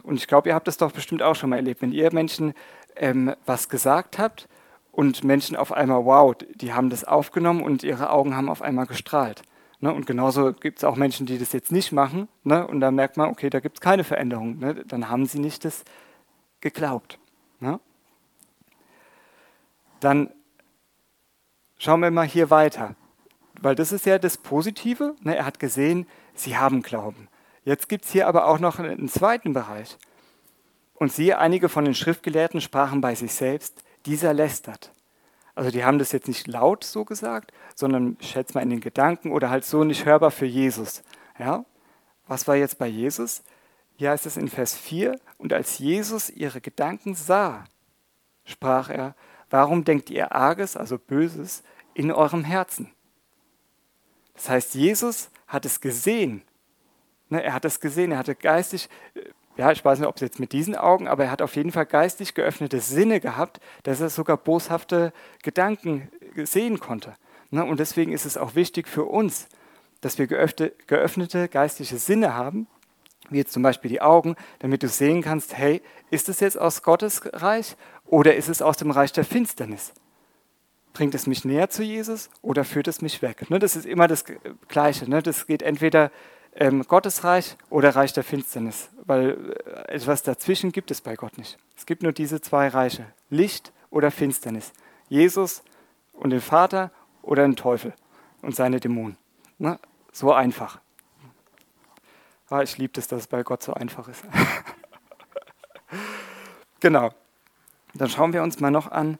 [0.02, 2.54] Und ich glaube, ihr habt das doch bestimmt auch schon mal erlebt, wenn ihr Menschen
[2.96, 4.48] ähm, was gesagt habt
[4.92, 8.86] und Menschen auf einmal, wow, die haben das aufgenommen und ihre Augen haben auf einmal
[8.86, 9.42] gestrahlt.
[9.80, 9.92] Ne?
[9.92, 12.66] Und genauso gibt es auch Menschen, die das jetzt nicht machen ne?
[12.66, 14.58] und da merkt man, okay, da gibt es keine Veränderung.
[14.58, 14.74] Ne?
[14.86, 15.84] Dann haben sie nicht das
[16.60, 17.18] geglaubt.
[17.60, 17.78] Ne?
[20.00, 20.30] Dann
[21.76, 22.94] schauen wir mal hier weiter,
[23.64, 25.16] weil das ist ja das Positive.
[25.22, 25.36] Ne?
[25.36, 27.28] Er hat gesehen, sie haben Glauben.
[27.64, 29.96] Jetzt gibt es hier aber auch noch einen zweiten Bereich.
[30.92, 34.92] Und siehe, einige von den Schriftgelehrten sprachen bei sich selbst, dieser lästert.
[35.54, 39.32] Also die haben das jetzt nicht laut so gesagt, sondern schätze mal in den Gedanken
[39.32, 41.02] oder halt so nicht hörbar für Jesus.
[41.38, 41.64] Ja?
[42.26, 43.42] Was war jetzt bei Jesus?
[43.96, 47.64] Hier heißt es in Vers 4, und als Jesus ihre Gedanken sah,
[48.44, 49.14] sprach er,
[49.48, 51.62] warum denkt ihr Arges, also Böses,
[51.94, 52.90] in eurem Herzen?
[54.34, 56.42] Das heißt, Jesus hat es gesehen,
[57.34, 58.88] Ne, er hat das gesehen, er hatte geistig,
[59.56, 61.72] ja, ich weiß nicht, ob es jetzt mit diesen Augen, aber er hat auf jeden
[61.72, 66.10] Fall geistig geöffnete Sinne gehabt, dass er sogar boshafte Gedanken
[66.44, 67.14] sehen konnte.
[67.50, 69.48] Ne, und deswegen ist es auch wichtig für uns,
[70.00, 72.66] dass wir geöffnete geistliche Sinne haben,
[73.30, 76.82] wie jetzt zum Beispiel die Augen, damit du sehen kannst, hey, ist es jetzt aus
[76.82, 79.94] Gottes Reich oder ist es aus dem Reich der Finsternis?
[80.94, 83.50] Bringt es mich näher zu Jesus oder führt es mich weg?
[83.50, 84.24] Ne, das ist immer das
[84.68, 85.06] Gleiche.
[85.06, 86.12] Das geht entweder
[86.54, 91.58] ähm, Gottesreich oder Reich der Finsternis, weil äh, etwas dazwischen gibt es bei Gott nicht.
[91.76, 94.72] Es gibt nur diese zwei Reiche, Licht oder Finsternis,
[95.08, 95.64] Jesus
[96.12, 97.92] und den Vater oder den Teufel
[98.42, 99.16] und seine Dämonen.
[99.58, 99.80] Ne?
[100.12, 100.78] So einfach.
[102.50, 104.22] Ah, ich liebe es, dass es bei Gott so einfach ist.
[106.78, 107.10] genau.
[107.94, 109.18] Dann schauen wir uns mal noch an,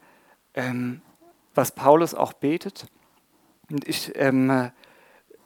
[0.54, 1.02] ähm,
[1.54, 2.86] was Paulus auch betet.
[3.70, 4.70] Und ich ähm,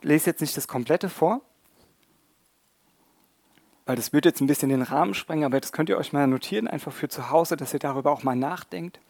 [0.03, 1.42] lese jetzt nicht das komplette vor,
[3.87, 6.27] weil das wird jetzt ein bisschen den Rahmen sprengen, aber das könnt ihr euch mal
[6.27, 9.01] notieren, einfach für zu Hause, dass ihr darüber auch mal nachdenkt.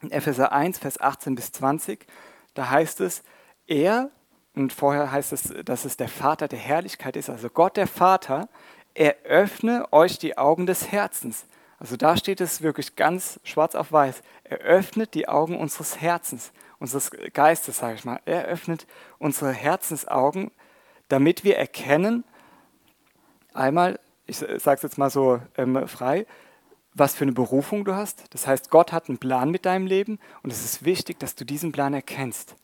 [0.00, 2.06] In Epheser 1, Vers 18 bis 20,
[2.54, 3.22] da heißt es,
[3.66, 4.10] er,
[4.54, 8.48] und vorher heißt es, dass es der Vater der Herrlichkeit ist, also Gott der Vater,
[8.94, 11.46] eröffne euch die Augen des Herzens.
[11.78, 14.22] Also da steht es wirklich ganz schwarz auf weiß.
[14.48, 18.20] Er öffnet die Augen unseres Herzens, unseres Geistes, sage ich mal.
[18.24, 18.86] Er öffnet
[19.18, 20.50] unsere Herzensaugen,
[21.08, 22.24] damit wir erkennen,
[23.52, 26.26] einmal, ich sage es jetzt mal so ähm, frei,
[26.94, 28.24] was für eine Berufung du hast.
[28.30, 31.44] Das heißt, Gott hat einen Plan mit deinem Leben und es ist wichtig, dass du
[31.44, 32.56] diesen Plan erkennst.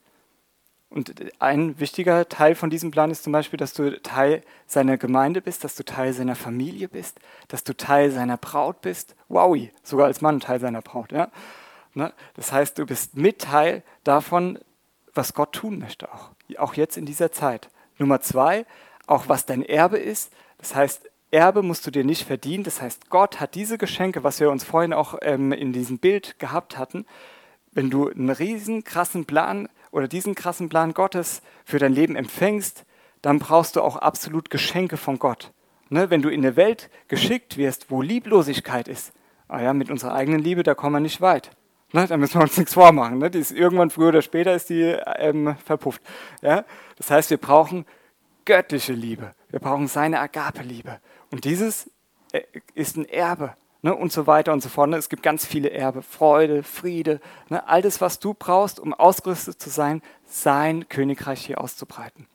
[0.89, 5.41] Und ein wichtiger Teil von diesem Plan ist zum Beispiel, dass du Teil seiner Gemeinde
[5.41, 7.19] bist, dass du Teil seiner Familie bist,
[7.49, 9.17] dass du Teil seiner Braut bist.
[9.29, 11.11] Wowi, sogar als Mann Teil seiner Braut.
[11.11, 11.31] Ja?
[11.95, 12.13] Ne?
[12.35, 14.59] Das heißt, du bist Mitteil davon,
[15.15, 17.69] was Gott tun möchte, auch, auch jetzt in dieser Zeit.
[17.99, 18.65] Nummer zwei,
[19.07, 20.33] auch was dein Erbe ist.
[20.59, 22.65] Das heißt, Erbe musst du dir nicht verdienen.
[22.65, 26.39] Das heißt, Gott hat diese Geschenke, was wir uns vorhin auch ähm, in diesem Bild
[26.39, 27.07] gehabt hatten.
[27.73, 32.85] Wenn du einen riesen krassen Plan oder diesen krassen Plan Gottes für dein Leben empfängst,
[33.21, 35.53] dann brauchst du auch absolut Geschenke von Gott.
[35.91, 36.11] Ne?
[36.11, 39.13] Wenn du in eine Welt geschickt wirst, wo Lieblosigkeit ist,
[39.53, 41.51] Ah ja, mit unserer eigenen Liebe, da kommen wir nicht weit.
[41.93, 43.19] Ne, da müssen wir uns nichts vormachen.
[43.19, 43.31] Ne?
[43.31, 46.03] Die ist irgendwann früher oder später ist die ähm, verpufft.
[46.41, 46.65] Ja?
[46.97, 47.85] Das heißt, wir brauchen
[48.47, 49.35] göttliche Liebe.
[49.51, 51.01] Wir brauchen seine Agape-Liebe.
[51.31, 51.91] Und dieses
[52.33, 52.43] äh,
[52.75, 53.55] ist ein Erbe.
[53.83, 53.95] Ne?
[53.95, 54.89] Und so weiter und so fort.
[54.89, 54.97] Ne?
[54.97, 56.03] Es gibt ganz viele Erbe.
[56.03, 57.21] Freude, Friede.
[57.51, 57.67] Ne?
[57.69, 62.27] All das, was du brauchst, um ausgerüstet zu sein, sein Königreich hier auszubreiten.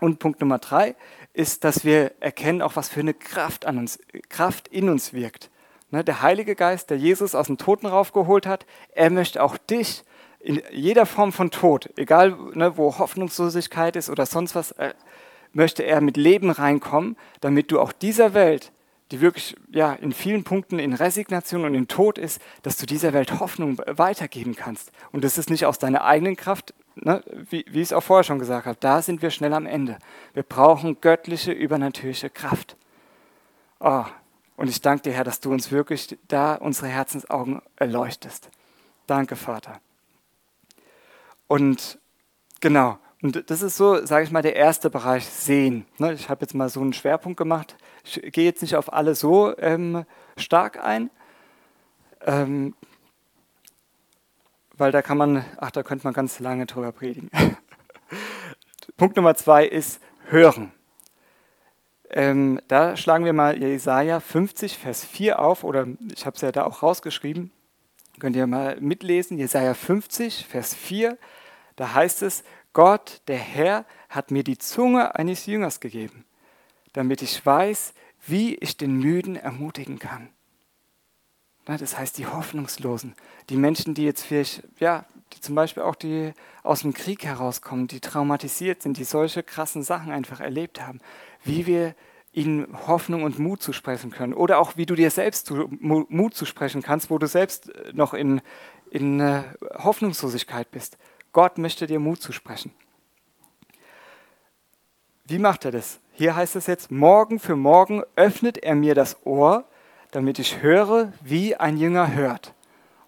[0.00, 0.94] Und Punkt Nummer drei
[1.34, 3.98] ist, dass wir erkennen auch, was für eine Kraft, an uns,
[4.30, 5.50] Kraft in uns wirkt.
[5.90, 10.04] Ne, der Heilige Geist, der Jesus aus dem Toten raufgeholt hat, er möchte auch dich
[10.38, 14.92] in jeder Form von Tod, egal ne, wo Hoffnungslosigkeit ist oder sonst was, äh,
[15.52, 18.70] möchte er mit Leben reinkommen, damit du auch dieser Welt,
[19.10, 23.14] die wirklich ja, in vielen Punkten in Resignation und in Tod ist, dass du dieser
[23.14, 24.92] Welt Hoffnung weitergeben kannst.
[25.12, 28.24] Und das ist nicht aus deiner eigenen Kraft, ne, wie, wie ich es auch vorher
[28.24, 29.98] schon gesagt habe, da sind wir schnell am Ende.
[30.34, 32.76] Wir brauchen göttliche, übernatürliche Kraft.
[33.80, 34.04] Oh,
[34.58, 38.50] und ich danke dir, Herr, dass du uns wirklich da unsere Herzensaugen erleuchtest.
[39.06, 39.80] Danke, Vater.
[41.46, 42.00] Und
[42.58, 45.86] genau, und das ist so, sage ich mal, der erste Bereich Sehen.
[45.98, 47.76] Ne, ich habe jetzt mal so einen Schwerpunkt gemacht.
[48.02, 50.04] Ich gehe jetzt nicht auf alle so ähm,
[50.36, 51.08] stark ein,
[52.26, 52.74] ähm,
[54.76, 57.30] weil da kann man, ach, da könnte man ganz lange drüber predigen.
[58.96, 60.72] Punkt Nummer zwei ist Hören.
[62.10, 66.52] Ähm, da schlagen wir mal Jesaja 50, Vers 4 auf, oder ich habe es ja
[66.52, 67.50] da auch rausgeschrieben.
[68.18, 69.38] Könnt ihr mal mitlesen.
[69.38, 71.18] Jesaja 50, Vers 4.
[71.76, 76.24] Da heißt es: Gott, der Herr, hat mir die Zunge eines Jüngers gegeben,
[76.92, 77.92] damit ich weiß,
[78.26, 80.30] wie ich den Müden ermutigen kann.
[81.66, 83.14] Das heißt, die Hoffnungslosen,
[83.50, 87.88] die Menschen, die jetzt vielleicht, ja, die zum Beispiel auch die aus dem Krieg herauskommen,
[87.88, 91.00] die traumatisiert sind, die solche krassen Sachen einfach erlebt haben,
[91.48, 91.94] wie wir
[92.32, 94.34] ihnen Hoffnung und Mut zu sprechen können.
[94.34, 98.14] Oder auch, wie du dir selbst Mut zu sprechen kannst, wo du selbst äh, noch
[98.14, 98.40] in,
[98.90, 99.42] in äh,
[99.78, 100.98] Hoffnungslosigkeit bist.
[101.32, 102.72] Gott möchte dir Mut zu sprechen.
[105.26, 106.00] Wie macht er das?
[106.12, 109.64] Hier heißt es jetzt, morgen für morgen öffnet er mir das Ohr,
[110.10, 112.54] damit ich höre, wie ein Jünger hört.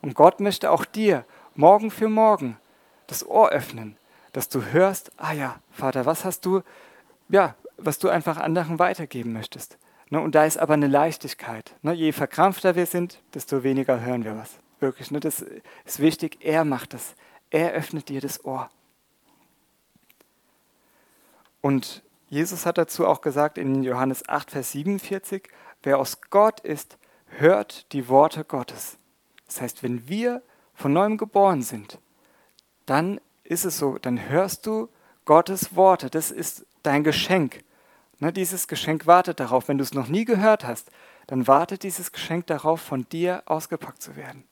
[0.03, 1.25] Und Gott möchte auch dir
[1.55, 2.59] morgen für morgen
[3.07, 3.97] das Ohr öffnen,
[4.33, 6.63] dass du hörst, ah ja, Vater, was hast du,
[7.29, 9.79] ja, was du einfach anderen weitergeben möchtest.
[10.11, 11.77] Ne, und da ist aber eine Leichtigkeit.
[11.83, 14.59] Ne, je verkrampfter wir sind, desto weniger hören wir was.
[14.81, 15.45] Wirklich, ne, das
[15.85, 16.39] ist wichtig.
[16.41, 17.15] Er macht das.
[17.51, 18.71] Er öffnet dir das Ohr.
[21.61, 25.49] Und Jesus hat dazu auch gesagt in Johannes 8, Vers 47,
[25.83, 28.99] wer aus Gott ist, hört die Worte Gottes.
[29.47, 30.43] Das heißt, wenn wir
[30.75, 31.99] von neuem geboren sind,
[32.87, 34.89] dann ist es so, dann hörst du
[35.25, 36.09] Gottes Worte.
[36.09, 37.63] Das ist dein Geschenk.
[38.21, 39.69] Ne, dieses Geschenk wartet darauf.
[39.69, 40.91] Wenn du es noch nie gehört hast,
[41.27, 44.45] dann wartet dieses Geschenk darauf, von dir ausgepackt zu werden.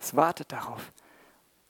[0.00, 0.92] Es wartet darauf.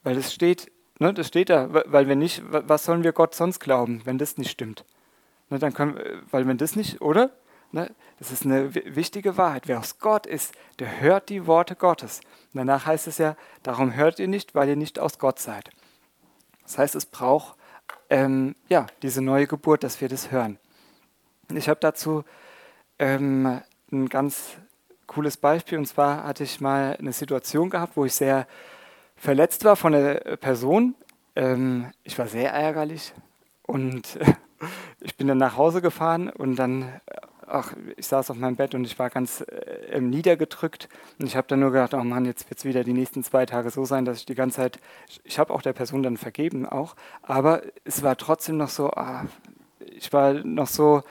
[0.05, 3.59] Weil es steht, ne, das steht da, weil wenn nicht, was sollen wir Gott sonst
[3.59, 4.85] glauben, wenn das nicht stimmt?
[5.51, 5.99] Ne, dann können,
[6.31, 7.33] weil wenn das nicht, oder?
[7.73, 9.67] Ne, das ist eine wichtige Wahrheit.
[9.67, 12.21] Wer aus Gott ist, der hört die Worte Gottes.
[12.53, 15.71] Und danach heißt es ja, darum hört ihr nicht, weil ihr nicht aus Gott seid.
[16.63, 17.57] Das heißt, es braucht
[18.11, 20.59] ähm, ja, diese neue Geburt, dass wir das hören.
[21.55, 22.25] Ich habe dazu
[22.99, 24.57] ähm, ein ganz
[25.07, 25.79] cooles Beispiel.
[25.79, 28.47] Und zwar hatte ich mal eine Situation gehabt, wo ich sehr
[29.17, 30.95] verletzt war von der Person.
[31.37, 33.13] Ähm, ich war sehr ärgerlich
[33.63, 34.19] und
[35.01, 37.01] ich bin dann nach Hause gefahren und dann
[37.47, 40.89] ach, ich saß auf meinem Bett und ich war ganz äh, niedergedrückt.
[41.19, 43.47] Und ich habe dann nur gedacht, oh Mann, jetzt wird es wieder die nächsten zwei
[43.47, 44.79] Tage so sein, dass ich die ganze Zeit,
[45.25, 49.27] ich, habe auch der Person dann vergeben auch, aber es war trotzdem noch so, ah,
[49.81, 51.03] ich war noch so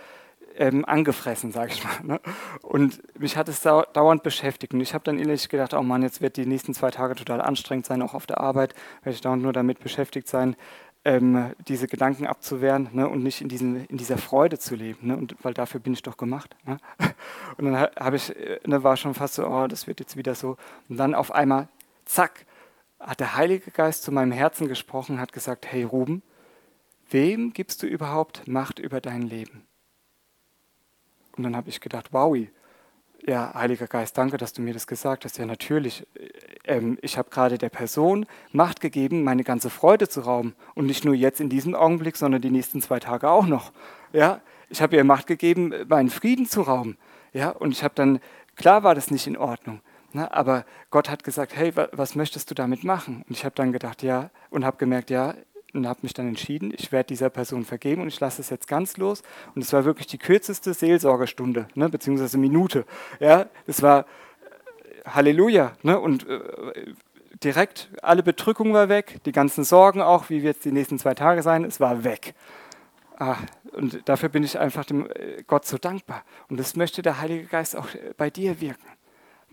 [0.58, 2.00] ähm, angefressen, sage ich mal.
[2.04, 2.22] Ne?
[2.62, 4.74] Und mich hat es dauernd beschäftigt.
[4.74, 7.42] Und ich habe dann innerlich gedacht, oh Mann, jetzt wird die nächsten zwei Tage total
[7.42, 10.56] anstrengend sein, auch auf der Arbeit werde ich dauernd nur damit beschäftigt sein,
[11.04, 15.18] ähm, diese Gedanken abzuwehren ne, und nicht in, diesen, in dieser Freude zu leben, ne,
[15.18, 16.56] und, weil dafür bin ich doch gemacht.
[16.66, 16.78] Ne?
[17.58, 18.34] Und dann habe ich,
[18.66, 20.58] ne, war schon fast so, oh, das wird jetzt wieder so.
[20.88, 21.68] Und dann auf einmal,
[22.06, 22.46] zack,
[23.00, 26.22] hat der Heilige Geist zu meinem Herzen gesprochen, hat gesagt, hey Ruben,
[27.10, 29.66] wem gibst du überhaupt Macht über dein Leben?
[31.36, 32.38] Und dann habe ich gedacht, wow,
[33.26, 35.38] ja, Heiliger Geist, danke, dass du mir das gesagt hast.
[35.38, 36.06] Ja, natürlich.
[36.66, 40.56] Ähm, ich habe gerade der Person Macht gegeben, meine ganze Freude zu rauben.
[40.76, 43.72] Und nicht nur jetzt in diesem Augenblick, sondern die nächsten zwei Tage auch noch.
[44.14, 46.98] Ja, ich habe ihr Macht gegeben, meinen Frieden zu rauben.
[47.34, 48.20] Ja, und ich habe dann,
[48.56, 49.82] klar war das nicht in Ordnung.
[50.14, 53.24] Ne, aber Gott hat gesagt, hey, was möchtest du damit machen?
[53.28, 55.36] Und ich habe dann gedacht, ja, und habe gemerkt, ja,
[55.74, 58.68] und habe mich dann entschieden, ich werde dieser Person vergeben und ich lasse es jetzt
[58.68, 59.24] ganz los.
[59.56, 62.86] Und es war wirklich die kürzeste Seelsorgerstunde, ne, beziehungsweise Minute.
[63.20, 65.74] Ja, es war äh, Halleluja.
[65.84, 66.40] Ne, und äh,
[67.44, 71.14] direkt alle Bedrückung war weg, die ganzen Sorgen auch, wie wird es die nächsten zwei
[71.14, 72.34] Tage sein, es war weg.
[73.18, 73.38] Ah,
[73.74, 76.24] und dafür bin ich einfach dem äh, Gott so dankbar.
[76.50, 78.88] Und das möchte der Heilige Geist auch äh, bei dir wirken.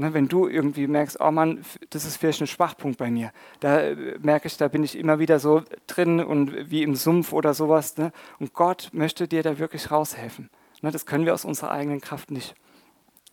[0.01, 3.81] Ne, wenn du irgendwie merkst, oh Mann, das ist vielleicht ein Schwachpunkt bei mir, da
[3.81, 7.53] äh, merke ich, da bin ich immer wieder so drin und wie im Sumpf oder
[7.53, 7.97] sowas.
[7.97, 8.13] Ne?
[8.39, 10.51] Und Gott möchte dir da wirklich raushelfen.
[10.83, 12.55] Ne, das können wir aus unserer eigenen Kraft nicht.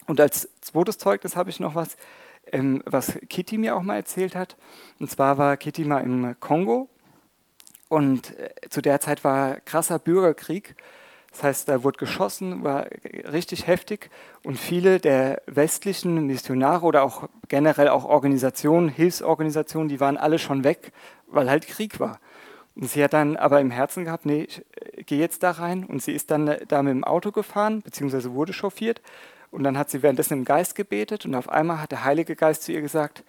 [0.07, 1.97] Und als zweites Zeugnis habe ich noch was,
[2.51, 4.57] ähm, was Kitty mir auch mal erzählt hat.
[4.99, 6.89] Und zwar war Kitty mal im Kongo
[7.89, 10.75] und äh, zu der Zeit war krasser Bürgerkrieg
[11.35, 12.87] das heißt, da wurde geschossen, war
[13.29, 14.09] richtig heftig
[14.45, 20.63] und viele der westlichen Missionare oder auch generell auch Organisationen, Hilfsorganisationen, die waren alle schon
[20.63, 20.93] weg,
[21.27, 22.21] weil halt Krieg war.
[22.75, 25.83] Und sie hat dann aber im Herzen gehabt, nee, ich äh, gehe jetzt da rein.
[25.83, 29.01] Und sie ist dann da mit dem Auto gefahren, beziehungsweise wurde chauffiert.
[29.51, 32.63] Und dann hat sie währenddessen im Geist gebetet und auf einmal hat der Heilige Geist
[32.63, 33.23] zu ihr gesagt,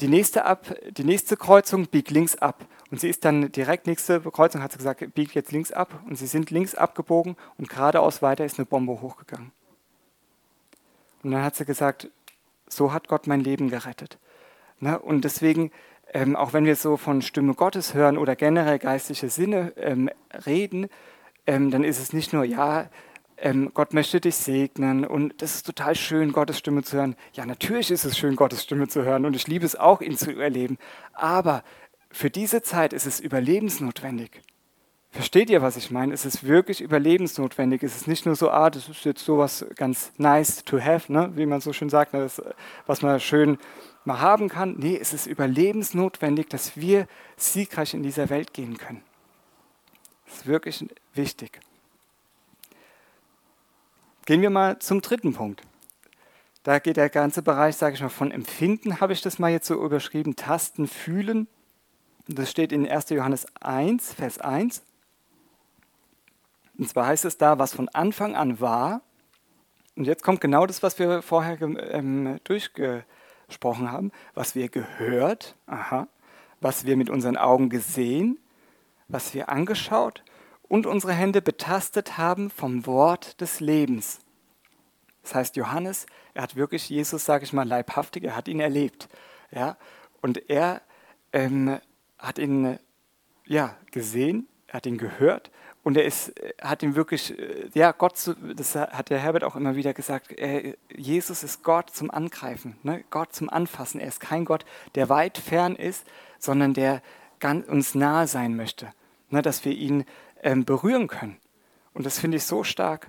[0.00, 2.66] die nächste, ab, die nächste Kreuzung biegt links ab.
[2.90, 6.02] Und sie ist dann direkt nächste Kreuzung, hat sie gesagt, biegt jetzt links ab.
[6.06, 9.52] Und sie sind links abgebogen und geradeaus weiter ist eine Bombe hochgegangen.
[11.22, 12.10] Und dann hat sie gesagt,
[12.68, 14.18] so hat Gott mein Leben gerettet.
[14.80, 14.98] Ne?
[14.98, 15.70] Und deswegen,
[16.12, 20.10] ähm, auch wenn wir so von Stimme Gottes hören oder generell geistliche Sinne ähm,
[20.46, 20.88] reden,
[21.46, 22.88] ähm, dann ist es nicht nur, ja,
[23.36, 27.16] ähm, Gott möchte dich segnen und das ist total schön, Gottes Stimme zu hören.
[27.32, 30.16] Ja, natürlich ist es schön, Gottes Stimme zu hören und ich liebe es auch, ihn
[30.16, 30.78] zu erleben.
[31.12, 31.64] Aber
[32.10, 34.40] für diese Zeit ist es überlebensnotwendig.
[35.10, 36.12] Versteht ihr, was ich meine?
[36.12, 37.84] Es ist wirklich überlebensnotwendig.
[37.84, 41.30] Es ist nicht nur so, ah, das ist jetzt sowas ganz nice to have, ne?
[41.36, 42.20] wie man so schön sagt, ne?
[42.20, 42.42] das,
[42.86, 43.58] was man schön
[44.04, 44.74] mal haben kann.
[44.76, 49.02] Nee, es ist überlebensnotwendig, dass wir siegreich in dieser Welt gehen können.
[50.26, 51.60] Das ist wirklich wichtig.
[54.26, 55.62] Gehen wir mal zum dritten Punkt.
[56.62, 59.66] Da geht der ganze Bereich, sage ich mal, von Empfinden, habe ich das mal jetzt
[59.66, 61.46] so überschrieben, Tasten, Fühlen.
[62.26, 63.10] Das steht in 1.
[63.10, 64.82] Johannes 1, Vers 1.
[66.78, 69.02] Und zwar heißt es da, was von Anfang an war.
[69.94, 76.08] Und jetzt kommt genau das, was wir vorher ähm, durchgesprochen haben, was wir gehört, aha,
[76.62, 78.38] was wir mit unseren Augen gesehen,
[79.06, 80.24] was wir angeschaut
[80.74, 84.18] und unsere Hände betastet haben vom Wort des Lebens.
[85.22, 89.08] Das heißt, Johannes, er hat wirklich Jesus, sage ich mal, leibhaftig, er hat ihn erlebt.
[89.52, 89.76] Ja?
[90.20, 90.82] Und er
[91.32, 91.78] ähm,
[92.18, 92.80] hat ihn
[93.46, 95.52] ja, gesehen, er hat ihn gehört
[95.84, 99.76] und er ist, hat ihn wirklich, äh, ja, Gott, das hat der Herbert auch immer
[99.76, 103.04] wieder gesagt, er, Jesus ist Gott zum Angreifen, ne?
[103.10, 104.00] Gott zum Anfassen.
[104.00, 104.64] Er ist kein Gott,
[104.96, 106.04] der weit fern ist,
[106.40, 107.00] sondern der
[107.68, 108.92] uns nahe sein möchte,
[109.30, 109.40] ne?
[109.40, 110.04] dass wir ihn
[110.64, 111.38] berühren können.
[111.92, 113.08] Und das finde ich so stark.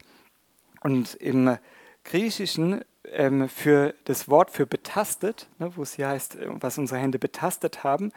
[0.82, 1.58] Und im
[2.04, 7.00] Griechischen ähm, für das Wort für betastet, ne, wo es hier heißt, äh, was unsere
[7.00, 8.12] Hände betastet haben,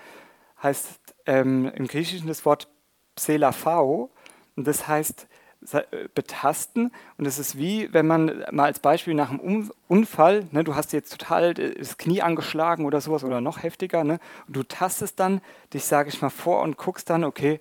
[0.62, 2.68] heißt ähm, im Griechischen das Wort
[3.16, 4.10] pselafao.
[4.56, 5.26] Und das heißt
[5.72, 6.92] äh, betasten.
[7.16, 10.92] Und es ist wie, wenn man mal als Beispiel nach einem Unfall, ne, du hast
[10.92, 15.40] jetzt total das Knie angeschlagen oder sowas oder noch heftiger, ne, und du tastest dann
[15.74, 17.58] dich, sage ich mal, vor und guckst dann, okay,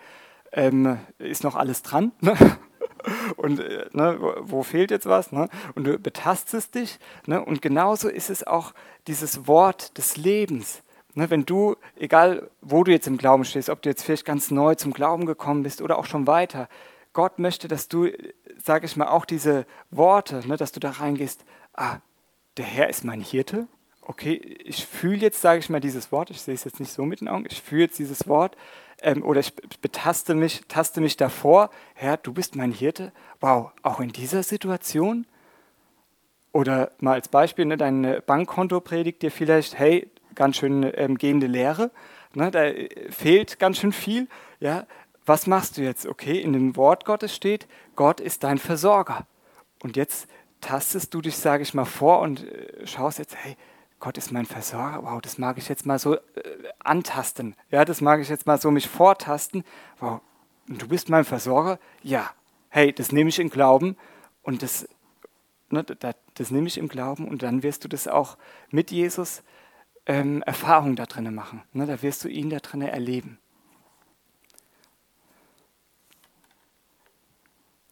[0.51, 2.11] ähm, ist noch alles dran?
[2.21, 2.35] Ne?
[3.37, 5.31] Und äh, ne, wo, fehlt jetzt was?
[5.31, 5.47] Ne?
[5.75, 6.99] Und du betastest dich.
[7.25, 7.43] Ne?
[7.43, 8.73] Und genauso ist es auch
[9.07, 10.83] dieses Wort des Lebens.
[11.13, 11.29] Ne?
[11.29, 14.75] Wenn du, egal wo du jetzt im Glauben stehst, ob du jetzt vielleicht ganz neu
[14.75, 16.67] zum Glauben gekommen bist oder auch schon weiter,
[17.13, 18.09] Gott möchte, dass du,
[18.61, 21.97] sage ich mal, auch diese Worte, ne, dass du da reingehst, ah,
[22.57, 23.67] der Herr ist mein Hirte.
[24.01, 27.05] Okay, ich fühle jetzt, sage ich mal, dieses Wort, ich sehe es jetzt nicht so
[27.05, 28.55] mit den Augen, ich fühle jetzt dieses Wort
[29.01, 33.11] ähm, oder ich betaste mich, taste mich davor, Herr, du bist mein Hirte.
[33.39, 35.25] Wow, auch in dieser Situation?
[36.51, 41.47] Oder mal als Beispiel, ne, dein Bankkonto predigt dir vielleicht, hey, ganz schön ähm, gehende
[41.47, 41.91] Lehre,
[42.33, 44.27] ne, da äh, fehlt ganz schön viel.
[44.59, 44.87] Ja,
[45.25, 46.07] was machst du jetzt?
[46.07, 49.27] Okay, in dem Wort Gottes steht, Gott ist dein Versorger.
[49.83, 50.27] Und jetzt
[50.61, 53.55] tastest du dich, sage ich mal, vor und äh, schaust jetzt, hey,
[53.99, 56.19] Gott ist mein Versorger, wow, das mag ich jetzt mal so äh,
[56.79, 57.55] antasten.
[57.71, 59.63] Ja, das mag ich jetzt mal so mich vortasten.
[59.99, 60.21] Wow,
[60.67, 61.79] du bist mein Versorger?
[62.03, 62.29] Ja.
[62.69, 63.97] Hey, das nehme ich im Glauben
[64.43, 64.87] und das,
[65.69, 68.37] ne, das, das nehme ich im Glauben und dann wirst du das auch
[68.69, 69.41] mit Jesus
[70.05, 71.63] ähm, Erfahrung da drinnen machen.
[71.73, 73.39] Ne, da wirst du ihn da drinnen erleben.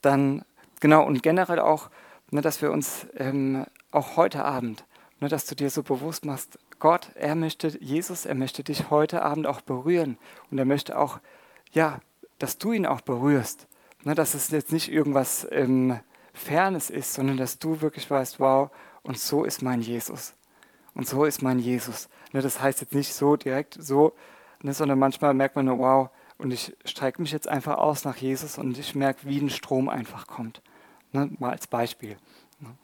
[0.01, 0.45] Dann,
[0.81, 1.89] genau, und generell auch,
[2.29, 4.85] ne, dass wir uns ähm, auch heute Abend
[5.19, 9.21] nur, dass du dir so bewusst machst, Gott, er möchte, Jesus, er möchte dich heute
[9.23, 10.17] Abend auch berühren
[10.51, 11.19] und er möchte auch
[11.71, 11.99] ja,
[12.39, 13.67] dass du ihn auch berührst.
[14.05, 15.99] Ne, dass es jetzt nicht irgendwas ähm,
[16.31, 18.69] Fernes ist, sondern dass du wirklich weißt, wow,
[19.01, 20.35] und so ist mein Jesus.
[20.93, 22.07] Und so ist mein Jesus.
[22.31, 24.13] Ne, das heißt jetzt nicht so direkt so,
[24.61, 28.17] ne, sondern manchmal merkt man nur, wow, und ich strecke mich jetzt einfach aus nach
[28.17, 30.61] Jesus und ich merke, wie ein Strom einfach kommt.
[31.11, 32.17] Ne, mal als Beispiel.
[32.59, 32.75] Ne.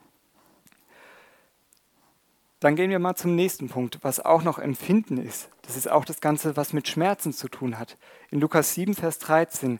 [2.61, 5.49] Dann gehen wir mal zum nächsten Punkt, was auch noch Empfinden ist.
[5.63, 7.97] Das ist auch das Ganze, was mit Schmerzen zu tun hat.
[8.29, 9.79] In Lukas 7, Vers 13,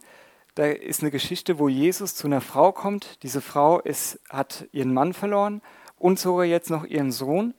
[0.56, 3.22] da ist eine Geschichte, wo Jesus zu einer Frau kommt.
[3.22, 5.62] Diese Frau ist, hat ihren Mann verloren
[6.00, 7.54] und sogar jetzt noch ihren Sohn.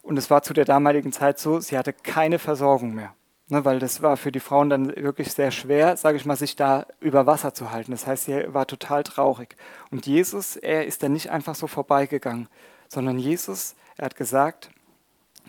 [0.00, 3.14] Und es war zu der damaligen Zeit so, sie hatte keine Versorgung mehr.
[3.48, 6.56] Ne, weil das war für die Frauen dann wirklich sehr schwer, sage ich mal, sich
[6.56, 7.90] da über Wasser zu halten.
[7.90, 9.54] Das heißt, sie war total traurig.
[9.90, 12.48] Und Jesus, er ist dann nicht einfach so vorbeigegangen,
[12.88, 14.70] sondern Jesus, er hat gesagt,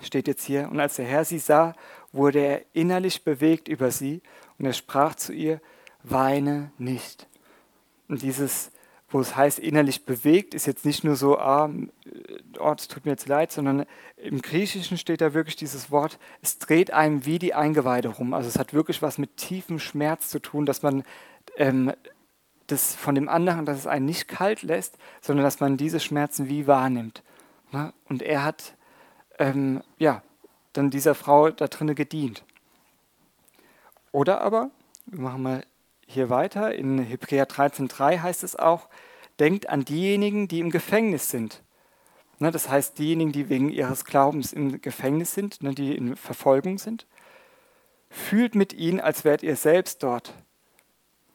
[0.02, 1.76] steht jetzt hier, und als der Herr sie sah,
[2.12, 4.22] wurde er innerlich bewegt über sie
[4.58, 5.62] und er sprach zu ihr,
[6.04, 7.28] weine nicht.
[8.08, 8.74] Und dieses
[9.14, 11.70] wo es heißt, innerlich bewegt, ist jetzt nicht nur so, ah,
[12.60, 13.86] oh, es tut mir jetzt leid, sondern
[14.18, 18.34] im Griechischen steht da wirklich dieses Wort, es dreht einem wie die Eingeweide rum.
[18.34, 21.04] Also es hat wirklich was mit tiefem Schmerz zu tun, dass man
[21.58, 21.94] ähm,
[22.68, 26.50] das von dem anderen, dass es einen nicht kalt lässt, sondern dass man diese Schmerzen
[26.50, 27.24] wie wahrnimmt.
[27.74, 27.94] Ne?
[28.08, 28.76] Und er hat
[29.40, 30.22] ähm, ja,
[30.74, 32.44] dann dieser Frau da drinnen gedient.
[34.12, 34.70] Oder aber,
[35.08, 35.66] wir machen mal
[36.06, 36.74] hier weiter.
[36.74, 38.90] In Hebräer 13,3 heißt es auch,
[39.40, 41.64] denkt an diejenigen, die im Gefängnis sind.
[42.40, 46.78] Ne, das heißt, diejenigen, die wegen ihres Glaubens im Gefängnis sind, ne, die in Verfolgung
[46.78, 47.08] sind.
[48.10, 50.34] Fühlt mit ihnen, als wärt ihr selbst dort.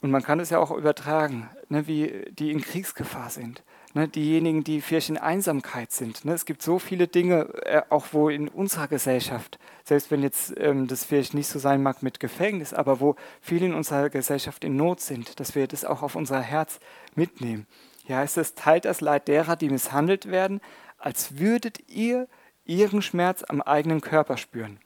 [0.01, 3.64] Und man kann es ja auch übertragen, ne, wie die in Kriegsgefahr sind.
[3.99, 6.24] Ne, diejenigen, die vielleicht in Einsamkeit sind.
[6.24, 10.55] Ne, es gibt so viele Dinge, äh, auch wo in unserer Gesellschaft, selbst wenn jetzt
[10.57, 14.62] ähm, das vielleicht nicht so sein mag mit Gefängnis, aber wo viele in unserer Gesellschaft
[14.62, 16.78] in Not sind, dass wir das auch auf unser Herz
[17.16, 17.66] mitnehmen.
[18.09, 20.61] Heißt es, teilt das Leid derer, die misshandelt werden,
[20.96, 22.28] als würdet ihr
[22.64, 24.78] ihren Schmerz am eigenen Körper spüren.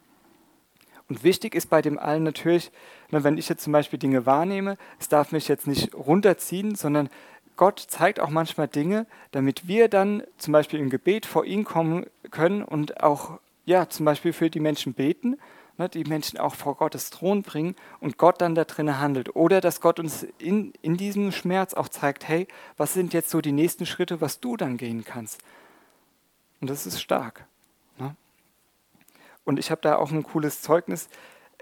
[1.11, 2.73] Und wichtig ist bei dem allen natürlich,
[3.11, 7.11] ne, wenn ich jetzt zum Beispiel Dinge wahrnehme, es darf mich jetzt nicht runterziehen, sondern
[7.57, 12.07] Gott zeigt auch manchmal Dinge, damit wir dann zum Beispiel im Gebet vor ihn kommen
[12.31, 15.39] können und auch ja, zum Beispiel für die Menschen beten,
[15.79, 19.37] ne, die Menschen auch vor Gottes Thron bringen und Gott dann da drinnen handelt.
[19.37, 23.41] Oder dass Gott uns in, in diesem Schmerz auch zeigt, hey, was sind jetzt so
[23.41, 25.41] die nächsten Schritte, was du dann gehen kannst.
[26.61, 27.45] Und das ist stark.
[27.99, 28.17] Ne?
[29.45, 31.09] Und ich habe da auch ein cooles Zeugnis.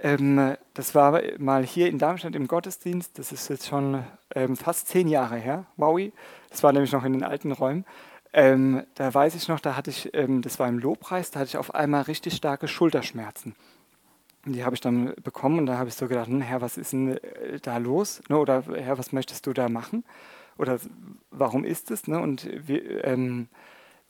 [0.03, 3.19] Ähm, das war mal hier in Darmstadt im Gottesdienst.
[3.19, 5.67] Das ist jetzt schon ähm, fast zehn Jahre her.
[5.77, 6.13] Wowi.
[6.49, 7.85] Das war nämlich noch in den alten Räumen.
[8.33, 11.49] Ähm, da weiß ich noch, da hatte ich, ähm, das war im Lobpreis, da hatte
[11.49, 13.57] ich auf einmal richtig starke Schulterschmerzen.
[14.47, 16.79] Und die habe ich dann bekommen und da habe ich so gedacht, hm, Herr, was
[16.79, 18.23] ist denn äh, da los?
[18.29, 20.05] Ne, oder Herr, was möchtest du da machen?
[20.57, 20.79] Oder
[21.31, 22.07] warum ist es?
[22.07, 22.21] Ne?
[22.21, 23.49] Und wir, ähm,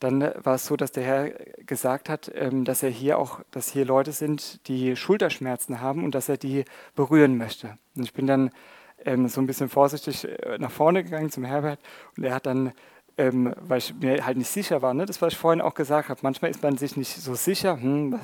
[0.00, 1.30] dann war es so, dass der Herr
[1.64, 6.14] gesagt hat, ähm, dass er hier auch, dass hier Leute sind, die Schulterschmerzen haben und
[6.14, 6.64] dass er die
[6.96, 7.76] berühren möchte.
[7.94, 8.50] Und ich bin dann
[9.04, 11.78] ähm, so ein bisschen vorsichtig äh, nach vorne gegangen zum Herbert
[12.16, 12.72] und er hat dann,
[13.18, 16.08] ähm, weil ich mir halt nicht sicher war, ne, das, was ich vorhin auch gesagt
[16.08, 18.18] habe, manchmal ist man sich nicht so sicher, hm,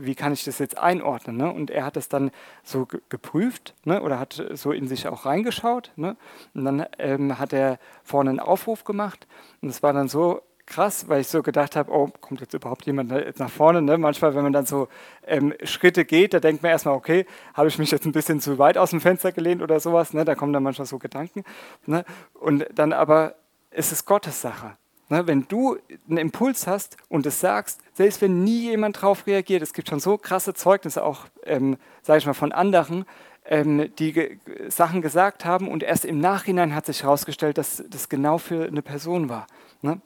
[0.00, 1.36] wie kann ich das jetzt einordnen?
[1.36, 1.52] Ne?
[1.52, 2.32] Und er hat es dann
[2.64, 5.92] so geprüft ne, oder hat so in sich auch reingeschaut.
[5.96, 6.16] Und
[6.54, 9.28] dann hat er vorne einen Aufruf gemacht
[9.60, 12.86] und es war dann so, krass, weil ich so gedacht habe, oh, kommt jetzt überhaupt
[12.86, 13.82] jemand nach vorne?
[13.82, 13.98] Ne?
[13.98, 14.88] Manchmal, wenn man dann so
[15.26, 18.58] ähm, Schritte geht, da denkt man erstmal, okay, habe ich mich jetzt ein bisschen zu
[18.58, 20.12] weit aus dem Fenster gelehnt oder sowas?
[20.14, 20.24] Ne?
[20.24, 21.44] Da kommen dann manchmal so Gedanken.
[21.86, 22.04] Ne?
[22.34, 23.34] Und dann aber
[23.70, 24.76] ist es Gottes Sache.
[25.08, 25.26] Ne?
[25.26, 25.76] Wenn du
[26.08, 30.00] einen Impuls hast und es sagst, selbst wenn nie jemand drauf reagiert, es gibt schon
[30.00, 33.04] so krasse Zeugnisse auch, ähm, sage ich mal, von anderen,
[33.46, 34.38] ähm, die ge
[34.68, 38.82] Sachen gesagt haben und erst im Nachhinein hat sich herausgestellt, dass das genau für eine
[38.82, 39.46] Person war.
[39.82, 40.00] Ne?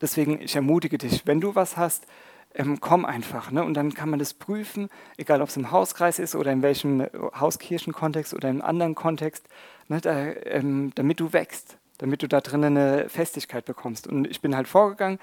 [0.00, 2.06] Deswegen, ich ermutige dich, wenn du was hast,
[2.54, 3.50] ähm, komm einfach.
[3.50, 3.64] Ne?
[3.64, 7.00] Und dann kann man das prüfen, egal ob es im Hauskreis ist oder in welchem
[7.00, 9.48] äh, Hauskirchenkontext oder im anderen Kontext,
[9.88, 10.00] ne?
[10.00, 14.06] da, ähm, damit du wächst, damit du da drinnen eine Festigkeit bekommst.
[14.06, 15.18] Und ich bin halt vorgegangen,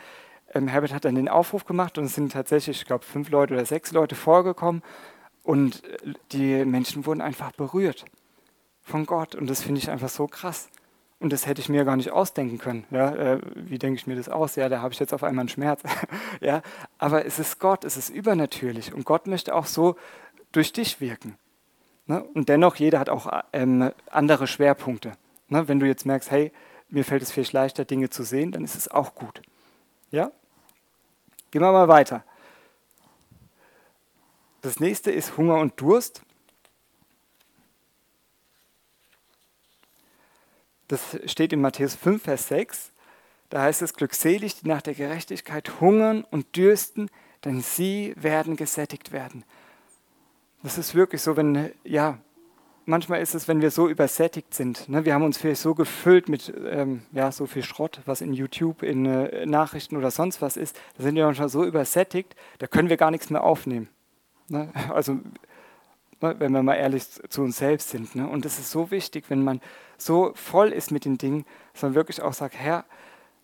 [0.53, 3.53] ähm, Herbert hat dann den Aufruf gemacht und es sind tatsächlich, ich glaube, fünf Leute
[3.53, 4.84] oder sechs Leute vorgekommen
[5.43, 8.05] und äh, die Menschen wurden einfach berührt
[8.82, 9.36] von Gott.
[9.36, 10.69] Und das finde ich einfach so krass.
[11.24, 12.84] Und das hätte ich mir gar nicht ausdenken können.
[12.91, 14.57] Ja, äh, wie denke ich mir das aus?
[14.57, 15.82] Ja, da habe ich jetzt auf einmal einen Schmerz.
[16.41, 16.61] ja,
[16.97, 18.93] aber es ist Gott, es ist übernatürlich.
[18.93, 19.95] Und Gott möchte auch so
[20.51, 21.38] durch dich wirken.
[22.07, 22.21] Ne?
[22.21, 25.13] Und dennoch, jeder hat auch ähm, andere Schwerpunkte.
[25.47, 25.65] Ne?
[25.69, 26.51] Wenn du jetzt merkst, hey,
[26.89, 29.41] mir fällt es vielleicht leichter, Dinge zu sehen, dann ist es auch gut.
[30.11, 30.30] Ja?
[31.51, 32.26] Gehen wir mal weiter.
[34.59, 36.21] Das nächste ist Hunger und Durst.
[40.88, 42.91] Das steht in Matthäus 5, Vers 6.
[43.49, 47.09] Da heißt es, glückselig, die nach der Gerechtigkeit hungern und dürsten,
[47.45, 49.43] denn sie werden gesättigt werden.
[50.63, 52.17] Das ist wirklich so, wenn, ja,
[52.86, 54.88] manchmal ist es, wenn wir so übersättigt sind.
[54.89, 55.05] Ne?
[55.05, 58.84] Wir haben uns vielleicht so gefüllt mit ähm, ja, so viel Schrott, was in YouTube,
[58.84, 60.79] in äh, Nachrichten oder sonst was ist.
[60.97, 63.89] Da sind wir manchmal so übersättigt, da können wir gar nichts mehr aufnehmen.
[64.47, 64.69] Ne?
[64.93, 65.13] Also,
[66.21, 68.15] ne, wenn wir mal ehrlich zu uns selbst sind.
[68.15, 68.27] Ne?
[68.27, 69.61] Und es ist so wichtig, wenn man
[70.06, 71.45] so voll ist mit den Dingen,
[71.82, 72.86] man wirklich auch sagt, Herr,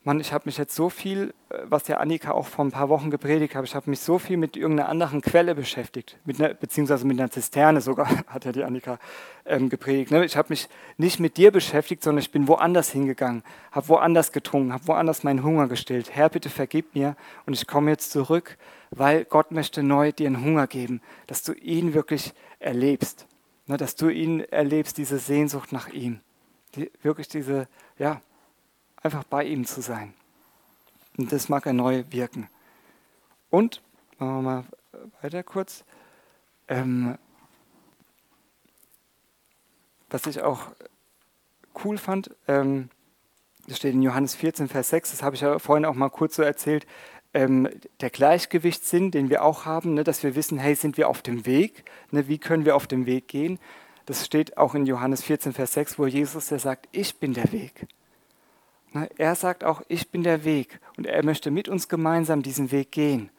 [0.05, 2.87] Mann, ich habe mich jetzt so viel, äh, was ja Annika auch vor ein paar
[2.87, 6.53] Wochen gepredigt hat, ich habe mich so viel mit irgendeiner anderen Quelle beschäftigt, mit einer,
[6.53, 8.97] beziehungsweise mit einer Zisterne sogar, hat ja die Annika
[9.45, 10.11] ähm, gepredigt.
[10.11, 10.23] Ne?
[10.23, 13.43] Ich habe mich nicht mit dir beschäftigt, sondern ich bin woanders hingegangen,
[13.73, 16.15] habe woanders getrunken, habe woanders meinen Hunger gestillt.
[16.15, 18.57] Herr, bitte vergib mir und ich komme jetzt zurück,
[18.91, 23.27] weil Gott möchte neu dir einen Hunger geben, dass du ihn wirklich erlebst,
[23.67, 23.75] ne?
[23.75, 26.21] dass du ihn erlebst, diese Sehnsucht nach ihm,
[26.75, 27.67] die, wirklich diese,
[27.97, 28.21] ja,
[29.01, 30.13] einfach bei ihm zu sein.
[31.17, 32.49] Und das mag er neu wirken.
[33.49, 33.81] Und,
[34.17, 34.63] machen wir mal
[35.21, 35.83] weiter kurz,
[36.67, 37.17] ähm,
[40.09, 40.71] was ich auch
[41.83, 42.89] cool fand, ähm,
[43.67, 46.35] das steht in Johannes 14, Vers 6, das habe ich ja vorhin auch mal kurz
[46.35, 46.87] so erzählt,
[47.33, 47.69] ähm,
[48.01, 51.45] der Gleichgewichtssinn, den wir auch haben, ne, dass wir wissen, hey, sind wir auf dem
[51.45, 51.83] Weg?
[52.11, 53.59] Ne, wie können wir auf dem Weg gehen?
[54.09, 57.51] Das steht auch in Johannes 14, Vers 6, wo Jesus der sagt, ich bin der
[57.51, 57.85] Weg.
[58.91, 62.71] Ne, er sagt auch, ich bin der Weg und er möchte mit uns gemeinsam diesen
[62.71, 63.29] Weg gehen.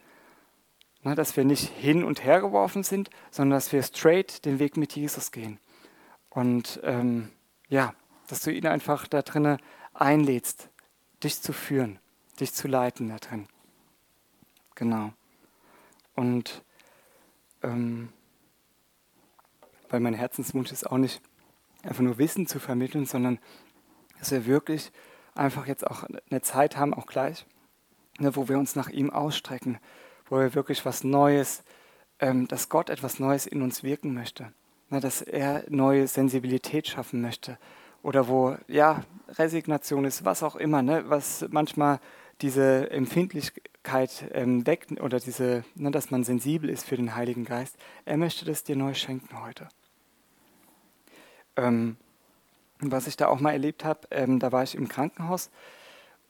[1.03, 4.77] Ne, dass wir nicht hin und her geworfen sind, sondern dass wir straight den Weg
[4.77, 5.59] mit Jesus gehen.
[6.29, 7.27] Und ähm,
[7.67, 7.93] ja,
[8.29, 9.57] dass du ihn einfach da drinnen
[9.93, 10.69] einlädst,
[11.21, 11.99] dich zu führen,
[12.39, 13.45] dich zu leiten da drin.
[14.75, 15.11] Genau.
[16.15, 16.63] Und
[17.61, 18.07] ähm,
[19.91, 21.21] weil mein Herzenswunsch ist auch nicht
[21.83, 23.39] einfach nur Wissen zu vermitteln, sondern
[24.19, 24.91] dass wir wirklich
[25.35, 27.45] einfach jetzt auch eine Zeit haben, auch gleich,
[28.19, 29.79] ne, wo wir uns nach ihm ausstrecken,
[30.29, 31.63] wo wir wirklich was Neues,
[32.19, 34.51] ähm, dass Gott etwas Neues in uns wirken möchte,
[34.89, 37.57] ne, dass er neue Sensibilität schaffen möchte
[38.03, 41.99] oder wo ja Resignation ist, was auch immer, ne, was manchmal
[42.41, 47.77] diese Empfindlichkeit ähm, weckt oder diese, ne, dass man sensibel ist für den Heiligen Geist.
[48.05, 49.67] Er möchte das dir neu schenken heute.
[51.55, 51.97] Ähm,
[52.79, 55.51] was ich da auch mal erlebt habe, ähm, da war ich im Krankenhaus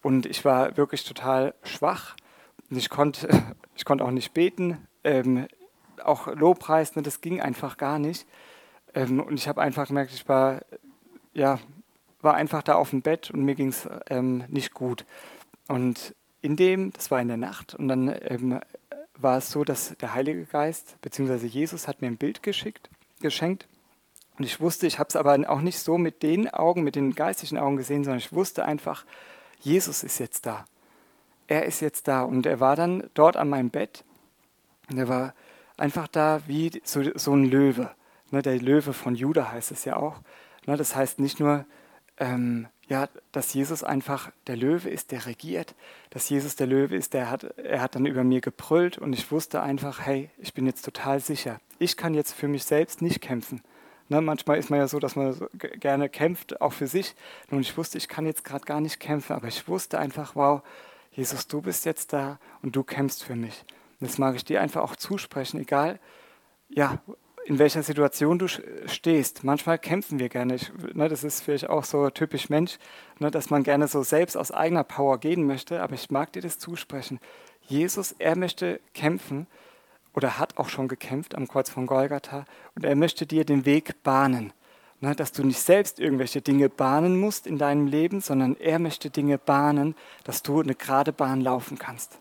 [0.01, 2.15] und ich war wirklich total schwach.
[2.69, 3.29] Und ich konnte
[3.75, 5.47] ich konnt auch nicht beten, ähm,
[6.03, 8.27] auch Lobpreis, ne, das ging einfach gar nicht.
[8.93, 10.61] Ähm, und ich habe einfach gemerkt, ich war,
[11.33, 11.59] ja,
[12.21, 15.05] war einfach da auf dem Bett und mir ging es ähm, nicht gut.
[15.67, 18.59] Und in dem, das war in der Nacht, und dann ähm,
[19.17, 23.67] war es so, dass der Heilige Geist, beziehungsweise Jesus, hat mir ein Bild geschickt, geschenkt.
[24.37, 27.13] Und ich wusste, ich habe es aber auch nicht so mit den Augen, mit den
[27.13, 29.05] geistigen Augen gesehen, sondern ich wusste einfach,
[29.59, 30.65] Jesus ist jetzt da.
[31.47, 32.23] Er ist jetzt da.
[32.23, 34.03] Und er war dann dort an meinem Bett.
[34.89, 35.33] Und er war
[35.77, 37.91] einfach da wie so, so ein Löwe.
[38.31, 40.21] Ne, der Löwe von Judah heißt es ja auch.
[40.65, 41.65] Ne, das heißt nicht nur,
[42.17, 45.75] ähm, ja, dass Jesus einfach der Löwe ist, der regiert,
[46.09, 49.31] dass Jesus der Löwe ist, der hat, er hat dann über mir gebrüllt und ich
[49.31, 51.59] wusste einfach, hey, ich bin jetzt total sicher.
[51.79, 53.61] Ich kann jetzt für mich selbst nicht kämpfen.
[54.11, 57.15] Ne, manchmal ist man ja so, dass man so gerne kämpft, auch für sich.
[57.49, 60.63] Und ich wusste, ich kann jetzt gerade gar nicht kämpfen, aber ich wusste einfach, wow,
[61.13, 63.63] Jesus, du bist jetzt da und du kämpfst für mich.
[64.01, 65.97] Und das mag ich dir einfach auch zusprechen, egal,
[66.67, 66.99] ja,
[67.45, 69.45] in welcher Situation du stehst.
[69.45, 70.55] Manchmal kämpfen wir gerne.
[70.55, 72.79] Ich, ne, das ist vielleicht auch so typisch Mensch,
[73.19, 75.81] ne, dass man gerne so selbst aus eigener Power gehen möchte.
[75.81, 77.21] Aber ich mag dir das zusprechen.
[77.61, 79.47] Jesus, er möchte kämpfen
[80.13, 82.45] oder hat auch schon gekämpft am Kreuz von Golgatha
[82.75, 84.53] und er möchte dir den Weg bahnen.
[85.03, 89.09] Ne, dass du nicht selbst irgendwelche Dinge bahnen musst in deinem Leben, sondern er möchte
[89.09, 89.95] Dinge bahnen,
[90.25, 92.19] dass du eine gerade Bahn laufen kannst.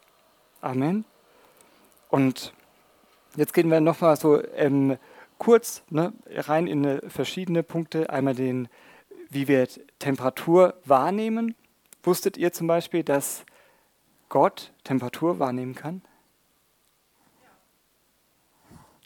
[0.63, 1.05] Amen.
[2.09, 2.55] Und
[3.37, 4.97] jetzt gehen wir nochmal so ähm,
[5.37, 8.09] kurz ne, rein in verschiedene Punkte.
[8.09, 8.69] Einmal den,
[9.29, 9.69] wie wir
[9.99, 11.55] Temperatur wahrnehmen.
[12.03, 13.45] Wusstet ihr zum Beispiel, dass
[14.31, 16.01] Gott Temperatur wahrnehmen kann?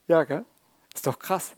[0.06, 0.44] Ja, gell?
[0.94, 1.56] Ist doch krass.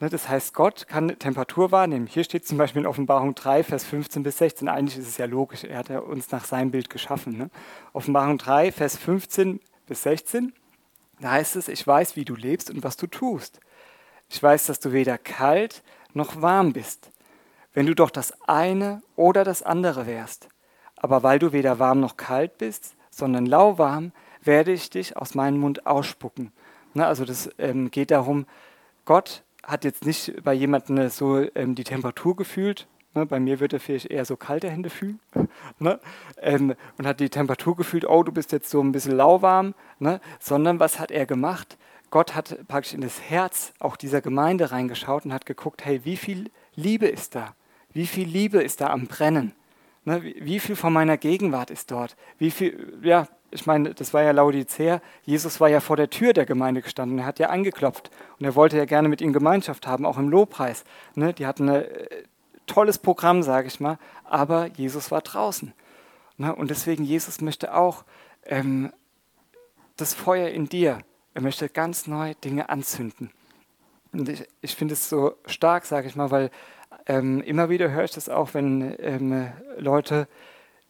[0.00, 2.06] Ne, das heißt, Gott kann Temperatur wahrnehmen.
[2.06, 4.68] Hier steht zum Beispiel in Offenbarung 3, Vers 15 bis 16.
[4.68, 7.36] Eigentlich ist es ja logisch, er hat ja uns nach seinem Bild geschaffen.
[7.36, 7.50] Ne?
[7.92, 10.52] Offenbarung 3, Vers 15 bis 16.
[11.20, 13.58] Da heißt es, ich weiß, wie du lebst und was du tust.
[14.28, 15.82] Ich weiß, dass du weder kalt
[16.14, 17.10] noch warm bist.
[17.72, 20.48] Wenn du doch das eine oder das andere wärst.
[20.96, 25.58] Aber weil du weder warm noch kalt bist, sondern lauwarm, werde ich dich aus meinem
[25.58, 26.52] Mund ausspucken
[26.94, 28.46] Ne, also das ähm, geht darum,
[29.04, 33.76] Gott hat jetzt nicht bei jemandem so ähm, die Temperatur gefühlt, Ne, bei mir würde
[33.76, 35.20] er vielleicht eher so kalte Hände fühlen.
[35.80, 36.00] Ne,
[36.40, 39.74] ähm, und hat die Temperatur gefühlt, oh, du bist jetzt so ein bisschen lauwarm.
[39.98, 41.78] Ne, sondern was hat er gemacht?
[42.10, 46.16] Gott hat praktisch in das Herz auch dieser Gemeinde reingeschaut und hat geguckt, hey, wie
[46.16, 47.54] viel Liebe ist da?
[47.92, 49.52] Wie viel Liebe ist da am Brennen?
[50.08, 52.16] Ne, wie, viel von meiner Gegenwart ist dort?
[52.38, 56.32] Wie viel, ja, ich meine, das war ja Laodicea, Jesus war ja vor der Tür
[56.32, 59.86] der Gemeinde gestanden, er hat ja angeklopft und er wollte ja gerne mit ihnen Gemeinschaft
[59.86, 60.84] haben, auch im Lobpreis.
[61.14, 62.06] Ne, die hatten ein äh,
[62.66, 65.74] tolles Programm, sage ich mal, aber Jesus war draußen.
[66.38, 68.06] Ne, und deswegen, Jesus möchte auch
[68.46, 68.90] ähm,
[69.98, 71.00] das Feuer in dir,
[71.34, 73.30] er möchte ganz neue Dinge anzünden.
[74.14, 76.50] Und ich, ich finde es so stark, sage ich mal, weil
[77.08, 80.28] ähm, immer wieder höre ich das auch, wenn ähm, Leute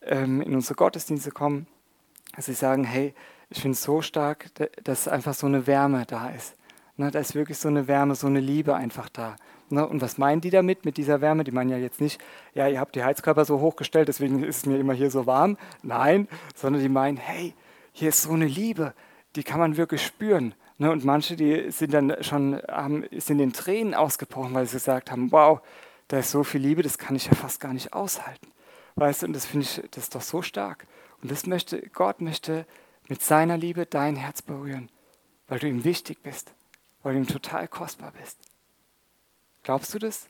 [0.02, 1.66] ähm, in unsere Gottesdienste kommen
[2.38, 3.14] dass sie sagen, hey,
[3.50, 4.46] ich finde es so stark,
[4.84, 6.54] dass einfach so eine Wärme da ist.
[6.96, 9.34] Ne, da ist wirklich so eine Wärme, so eine Liebe einfach da.
[9.70, 11.42] Ne, und was meinen die damit, mit dieser Wärme?
[11.42, 12.20] Die meinen ja jetzt nicht,
[12.54, 15.58] ja, ihr habt die Heizkörper so hochgestellt, deswegen ist es mir immer hier so warm.
[15.82, 17.54] Nein, sondern die meinen, hey,
[17.92, 18.94] hier ist so eine Liebe,
[19.34, 20.54] die kann man wirklich spüren.
[20.76, 25.10] Ne, und manche, die sind dann schon, haben, sind in Tränen ausgebrochen, weil sie gesagt
[25.10, 25.60] haben, wow,
[26.08, 28.50] da ist so viel Liebe, das kann ich ja fast gar nicht aushalten.
[28.96, 30.86] Weißt du, und das finde ich, das ist doch so stark.
[31.22, 32.66] Und das möchte, Gott möchte
[33.08, 34.90] mit seiner Liebe dein Herz berühren,
[35.46, 36.52] weil du ihm wichtig bist,
[37.02, 38.38] weil du ihm total kostbar bist.
[39.62, 40.28] Glaubst du das?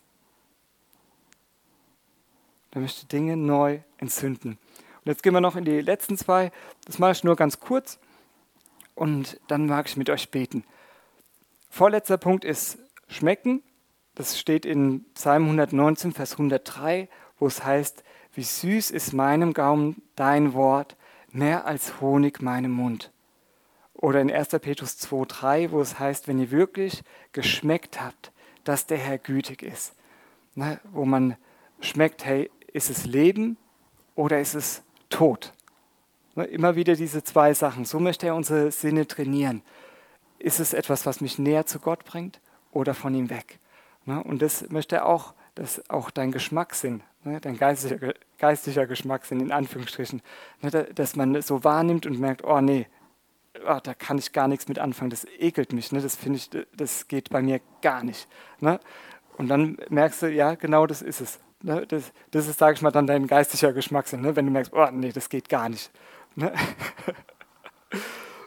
[2.72, 4.58] Er möchte Dinge neu entzünden.
[5.04, 6.52] Und jetzt gehen wir noch in die letzten zwei.
[6.84, 7.98] Das mache ich nur ganz kurz.
[8.94, 10.64] Und dann mag ich mit euch beten.
[11.70, 13.62] Vorletzter Punkt ist schmecken.
[14.18, 17.08] Das steht in Psalm 119, Vers 103,
[17.38, 18.02] wo es heißt,
[18.34, 20.96] wie süß ist meinem Gaumen dein Wort,
[21.30, 23.12] mehr als Honig meinem Mund.
[23.94, 24.48] Oder in 1.
[24.60, 28.32] Petrus 2,3, wo es heißt, wenn ihr wirklich geschmeckt habt,
[28.64, 29.94] dass der Herr gütig ist.
[30.56, 31.36] Ne, wo man
[31.80, 33.56] schmeckt, hey, ist es Leben
[34.16, 35.52] oder ist es Tod?
[36.34, 37.84] Ne, immer wieder diese zwei Sachen.
[37.84, 39.62] So möchte er unsere Sinne trainieren.
[40.40, 42.40] Ist es etwas, was mich näher zu Gott bringt
[42.72, 43.60] oder von ihm weg?
[44.08, 49.38] Ne, und das möchte er auch, dass auch dein Geschmackssinn, ne, dein geistiger, geistlicher Geschmackssinn
[49.38, 50.22] in Anführungsstrichen,
[50.62, 52.86] ne, dass man so wahrnimmt und merkt, oh nee,
[53.66, 57.06] oh, da kann ich gar nichts mit anfangen, das ekelt mich, das finde ich, das
[57.06, 58.28] geht bei mir gar nicht.
[59.36, 61.38] Und dann merkst du, ja, genau das ist es.
[61.60, 65.12] Das, das ist, sage ich mal, dann dein geistlicher Geschmackssinn, wenn du merkst, oh nee,
[65.12, 65.90] das geht gar nicht.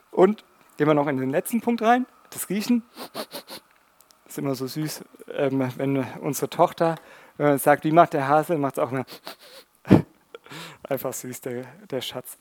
[0.09, 0.43] Und
[0.77, 2.81] gehen wir noch in den letzten Punkt rein, das Riechen.
[4.31, 5.03] Ist immer so süß,
[5.33, 6.95] ähm, wenn unsere Tochter
[7.37, 9.03] äh, sagt, wie macht der Hase, macht es auch immer
[10.87, 12.37] Einfach süß, der, der Schatz.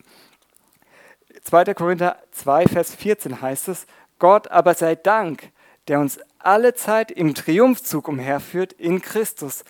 [1.43, 1.74] 2.
[1.74, 3.88] Korinther 2, Vers 14 heißt es,
[4.20, 5.51] Gott aber sei Dank,
[5.88, 9.64] der uns alle Zeit im Triumphzug umherführt in Christus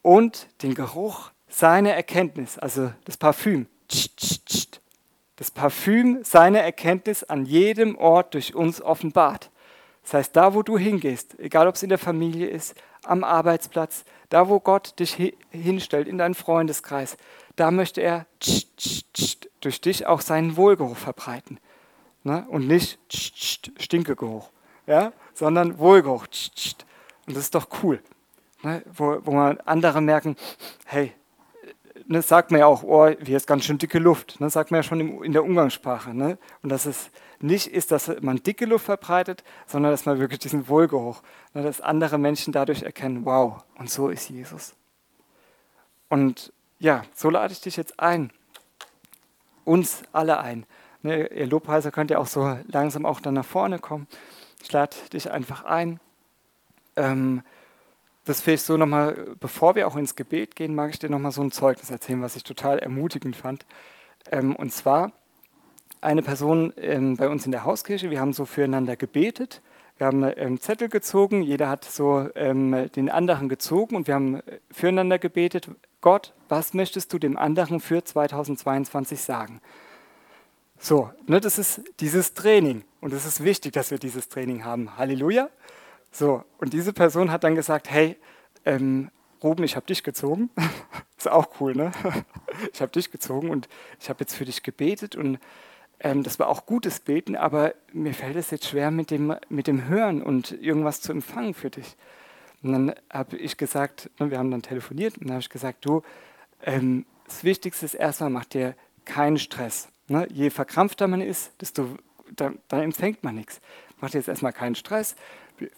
[0.00, 3.66] und den Geruch seiner Erkenntnis, also das Parfüm,
[5.36, 9.50] das Parfüm seiner Erkenntnis an jedem Ort durch uns offenbart.
[10.06, 14.04] Das heißt, da wo du hingehst, egal ob es in der Familie ist, am Arbeitsplatz,
[14.28, 17.16] da wo Gott dich hinstellt, in deinen Freundeskreis,
[17.56, 18.26] da möchte er
[19.60, 21.58] durch dich auch seinen Wohlgeruch verbreiten.
[22.22, 22.46] Ne?
[22.48, 24.50] Und nicht Stinkegeruch,
[24.86, 25.12] ja?
[25.34, 26.28] sondern Wohlgeruch.
[27.26, 28.00] Und das ist doch cool.
[28.62, 28.82] Ne?
[28.86, 30.36] Wo, wo man andere merken,
[30.84, 31.14] hey,
[32.06, 34.38] ne, sagt man ja auch, oh, hier ist ganz schön dicke Luft.
[34.38, 36.14] Ne, sagt man ja schon in der Umgangssprache.
[36.14, 36.38] Ne?
[36.62, 37.10] Und dass es
[37.40, 41.22] nicht ist, dass man dicke Luft verbreitet, sondern dass man wirklich diesen Wohlgeruch,
[41.54, 44.74] ne, dass andere Menschen dadurch erkennen, wow, und so ist Jesus.
[46.08, 48.30] Und ja, so lade ich dich jetzt ein,
[49.64, 50.66] uns alle ein.
[51.02, 54.06] Ne, ihr Lobpreiser könnt ja auch so langsam auch dann nach vorne kommen.
[54.62, 56.00] Ich lade dich einfach ein.
[56.96, 57.42] Ähm,
[58.24, 61.42] das vielleicht so nochmal, bevor wir auch ins Gebet gehen, mag ich dir nochmal so
[61.42, 63.64] ein Zeugnis erzählen, was ich total ermutigend fand.
[64.30, 65.12] Ähm, und zwar
[66.00, 69.62] eine Person ähm, bei uns in der Hauskirche, wir haben so füreinander gebetet,
[69.98, 74.40] wir haben ähm, Zettel gezogen, jeder hat so ähm, den anderen gezogen und wir haben
[74.70, 75.70] füreinander gebetet,
[76.02, 79.60] Gott, was möchtest du dem anderen für 2022 sagen?
[80.78, 84.98] So, ne, das ist dieses Training und es ist wichtig, dass wir dieses Training haben.
[84.98, 85.48] Halleluja.
[86.12, 88.16] So, und diese Person hat dann gesagt, hey,
[88.64, 89.10] ähm,
[89.42, 90.50] Ruben, ich habe dich gezogen.
[91.16, 91.92] ist auch cool, ne?
[92.72, 93.68] ich habe dich gezogen und
[94.00, 95.38] ich habe jetzt für dich gebetet und
[96.00, 99.66] ähm, das war auch gutes Beten, aber mir fällt es jetzt schwer mit dem, mit
[99.66, 101.96] dem Hören und irgendwas zu empfangen für dich.
[102.62, 105.84] Und dann habe ich gesagt, ne, wir haben dann telefoniert und dann habe ich gesagt,
[105.84, 106.02] du,
[106.62, 108.74] ähm, das Wichtigste ist erstmal, mach dir
[109.04, 109.88] keinen Stress.
[110.08, 110.26] Ne?
[110.30, 111.96] Je verkrampfter man ist, desto,
[112.34, 113.60] dann, dann empfängt man nichts.
[114.00, 115.16] Mach dir jetzt erstmal keinen Stress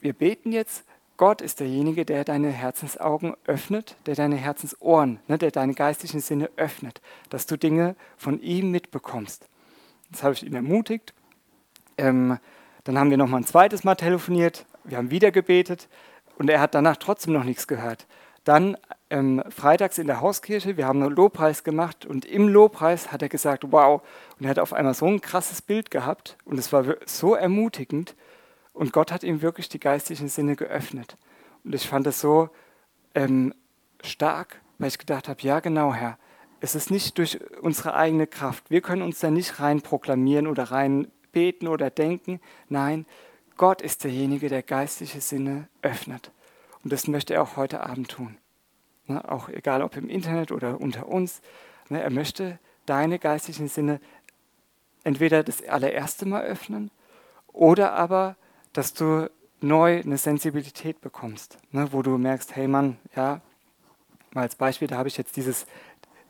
[0.01, 0.85] wir beten jetzt
[1.17, 6.49] Gott ist derjenige, der deine Herzensaugen öffnet, der deine Herzensohren, ne, der deine geistlichen Sinne
[6.57, 9.49] öffnet, dass du Dinge von ihm mitbekommst.
[10.11, 11.15] Das habe ich ihn ermutigt.
[11.97, 12.39] Ähm,
[12.85, 15.89] dann haben wir noch mal ein zweites Mal telefoniert, wir haben wieder gebetet
[16.39, 18.07] und er hat danach trotzdem noch nichts gehört.
[18.45, 18.79] Dann
[19.11, 23.29] ähm, freitags in der Hauskirche, wir haben einen Lobpreis gemacht und im Lobpreis hat er
[23.29, 24.01] gesagt, wow,
[24.39, 28.15] und er hat auf einmal so ein krasses Bild gehabt und es war so ermutigend
[28.73, 31.17] und Gott hat ihm wirklich die geistlichen Sinne geöffnet.
[31.65, 32.49] Und ich fand das so
[33.15, 33.53] ähm,
[34.03, 36.17] stark, weil ich gedacht habe, ja genau, Herr,
[36.61, 38.71] es ist nicht durch unsere eigene Kraft.
[38.71, 42.41] Wir können uns da nicht rein proklamieren oder rein beten oder denken.
[42.69, 43.07] Nein,
[43.57, 46.31] Gott ist derjenige, der geistliche Sinne öffnet.
[46.83, 48.39] Und das möchte er auch heute Abend tun.
[49.07, 51.41] Ne, auch egal ob im Internet oder unter uns.
[51.89, 54.01] Ne, er möchte deine geistlichen Sinne
[55.05, 56.91] entweder das allererste Mal öffnen
[57.53, 58.37] oder aber,
[58.73, 59.31] dass du
[59.61, 63.41] neu eine Sensibilität bekommst, ne, wo du merkst, hey Mann, ja,
[64.33, 65.67] mal als Beispiel, da habe ich jetzt dieses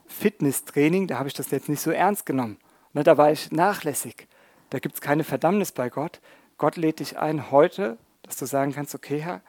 [0.09, 2.59] Fitnesstraining, da habe ich das jetzt nicht so ernst genommen.
[2.93, 4.27] Ne, da war ich nachlässig.
[4.71, 6.21] Da gibt es keine Verdammnis bei Gott.
[6.57, 9.43] Gott lädt dich ein heute, dass du sagen kannst, okay Herr,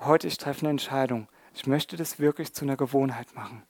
[0.00, 1.28] heute ich treffe eine Entscheidung.
[1.54, 3.62] Ich möchte das wirklich zu einer Gewohnheit machen.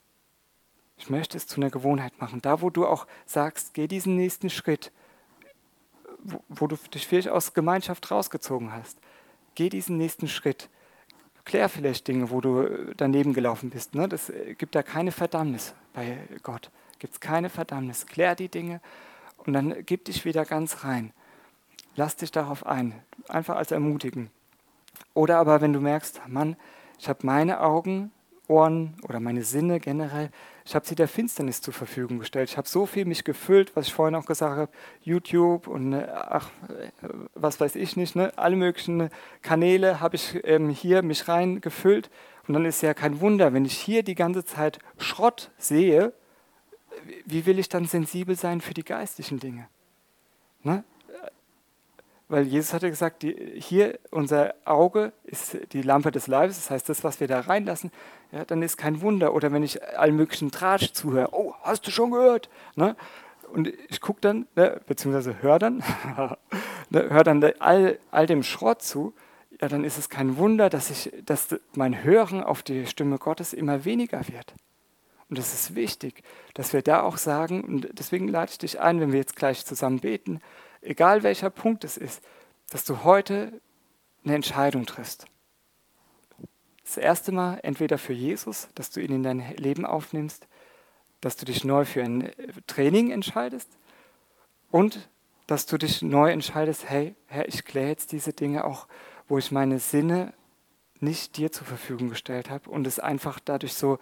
[0.97, 2.41] Ich möchte es zu einer Gewohnheit machen.
[2.41, 4.91] Da, wo du auch sagst, geh diesen nächsten Schritt,
[6.22, 8.99] wo, wo du dich vielleicht aus Gemeinschaft rausgezogen hast,
[9.55, 10.70] geh diesen nächsten Schritt.
[11.45, 13.95] Klär vielleicht Dinge, wo du daneben gelaufen bist.
[13.95, 14.05] Ne?
[14.05, 16.71] Äh, gibt da keine Verdammnis bei Gott.
[16.99, 18.07] Gibt es keine Verdammnis.
[18.07, 18.81] Klär die Dinge
[19.45, 21.13] und dann gib dich wieder ganz rein.
[21.97, 22.95] Lass dich darauf ein.
[23.29, 24.31] Einfach als ermutigen.
[25.13, 26.57] Oder aber wenn du merkst, Mann,
[26.99, 28.11] ich habe meine Augen,
[28.49, 30.31] Ohren oder meine Sinne generell,
[30.67, 32.49] ich habe sie der Finsternis zur Verfügung gestellt.
[32.49, 36.09] Ich habe so viel mich gefüllt, was ich vorhin auch gesagt habe, YouTube und äh,
[36.11, 38.33] ach, äh, was weiß ich nicht, ne?
[38.37, 39.11] alle möglichen
[39.43, 42.11] Kanäle habe ich ähm, hier mich rein gefüllt.
[42.49, 46.12] Und dann ist ja kein Wunder, wenn ich hier die ganze Zeit Schrott sehe,
[47.27, 49.69] wie will ich dann sensibel sein für die geistlichen Dinge?
[50.62, 50.85] Ne?
[52.29, 56.89] Weil Jesus hatte gesagt, die, hier unser Auge ist die Lampe des Leibes, das heißt,
[56.89, 57.93] das, was wir da reinlassen,
[58.33, 59.35] ja, dann ist kein Wunder.
[59.35, 62.49] Oder wenn ich allen möglichen Tratsch zuhöre, oh, hast du schon gehört?
[62.77, 62.97] Ne?
[63.53, 65.77] Und ich gucke dann, ne, beziehungsweise höre dann,
[66.91, 69.12] ne, höre dann all, all dem Schrott zu,
[69.61, 73.53] ja, dann ist es kein Wunder, dass, ich, dass mein Hören auf die Stimme Gottes
[73.53, 74.55] immer weniger wird.
[75.29, 76.22] Und es ist wichtig,
[76.55, 79.64] dass wir da auch sagen, und deswegen lade ich dich ein, wenn wir jetzt gleich
[79.64, 80.41] zusammen beten,
[80.85, 82.22] egal welcher Punkt es ist,
[82.70, 83.61] dass du heute
[84.24, 85.26] eine Entscheidung triffst.
[86.85, 90.47] Das erste Mal entweder für Jesus, dass du ihn in dein Leben aufnimmst,
[91.20, 92.30] dass du dich neu für ein
[92.66, 93.70] Training entscheidest
[94.70, 95.09] und
[95.47, 98.87] dass du dich neu entscheidest, hey, Herr, ich kläre jetzt diese Dinge auch,
[99.28, 100.35] wo ich meine Sinne
[101.01, 103.99] nicht dir zur Verfügung gestellt habe und es einfach dadurch so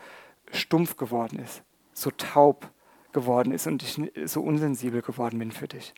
[0.53, 1.63] stumpf geworden ist,
[1.93, 2.71] so taub
[3.13, 5.95] geworden ist und ich so unsensibel geworden bin für dich.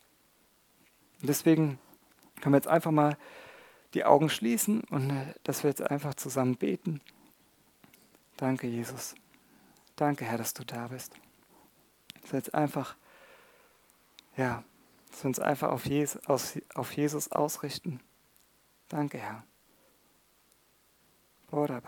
[1.25, 1.79] Und deswegen
[2.43, 3.17] können wir jetzt einfach mal
[3.95, 7.01] die Augen schließen und äh, dass wir jetzt einfach zusammen beten.
[8.37, 9.15] Danke, Jesus.
[9.97, 11.15] Danke, Herr, dass du da bist.
[12.21, 12.95] Dass wir jetzt einfach,
[14.37, 14.65] ja,
[15.11, 16.21] dass wir uns einfach auf Jesus,
[16.75, 18.01] auf Jesus ausrichten.
[18.91, 19.45] Danke, Herr.
[21.51, 21.81] Ora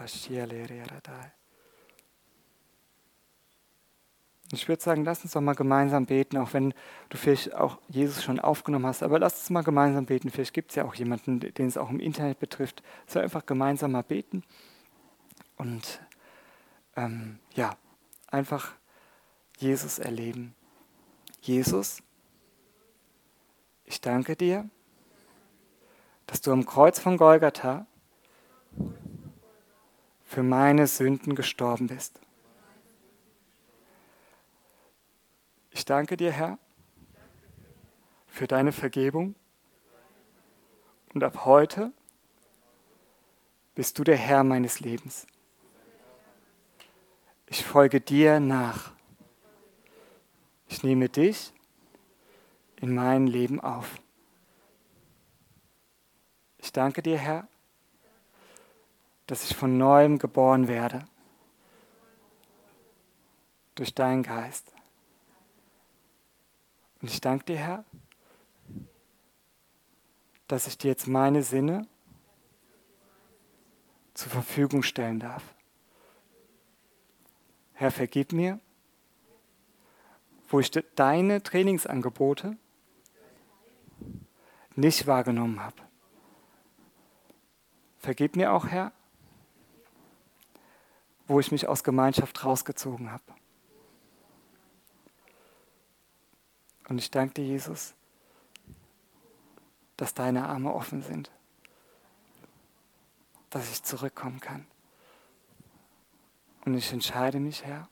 [4.53, 6.73] ich würde sagen, lass uns doch mal gemeinsam beten, auch wenn
[7.09, 9.03] du vielleicht auch Jesus schon aufgenommen hast.
[9.03, 10.31] Aber lass uns mal gemeinsam beten.
[10.31, 12.83] Vielleicht gibt es ja auch jemanden, den es auch im Internet betrifft.
[13.07, 14.45] So einfach gemeinsam mal beten.
[15.57, 16.01] Und
[16.97, 17.77] ähm, ja,
[18.29, 18.73] einfach
[19.59, 20.55] Jesus erleben.
[21.41, 22.03] Jesus,
[23.85, 24.69] ich danke dir,
[26.27, 27.87] dass du am Kreuz von Golgatha
[30.25, 32.21] für meine Sünden gestorben bist.
[35.77, 36.59] Ich danke dir, Herr,
[38.29, 39.35] für deine Vergebung.
[41.13, 41.93] Und ab heute
[43.75, 45.27] bist du der Herr meines Lebens.
[47.45, 48.93] Ich folge dir nach.
[50.67, 51.53] Ich nehme dich
[52.81, 54.01] in mein Leben auf.
[56.57, 57.49] Ich danke dir, Herr,
[59.27, 61.07] dass ich von neuem geboren werde
[63.75, 64.76] durch deinen Geist.
[67.07, 67.85] Und ich danke dir, Herr,
[70.49, 71.87] dass ich dir jetzt meine Sinne
[74.13, 75.55] zur Verfügung stellen darf.
[77.75, 78.59] Herr, vergib mir,
[80.49, 82.57] wo ich deine Trainingsangebote
[84.75, 85.77] nicht wahrgenommen habe.
[88.01, 88.91] Vergib mir auch, Herr,
[91.29, 93.23] wo ich mich aus Gemeinschaft rausgezogen habe.
[96.89, 97.95] Und ich danke dir, Jesus,
[99.97, 101.31] dass deine Arme offen sind,
[103.51, 104.67] dass ich zurückkommen kann.
[106.65, 107.89] Und ich entscheide mich, Herr,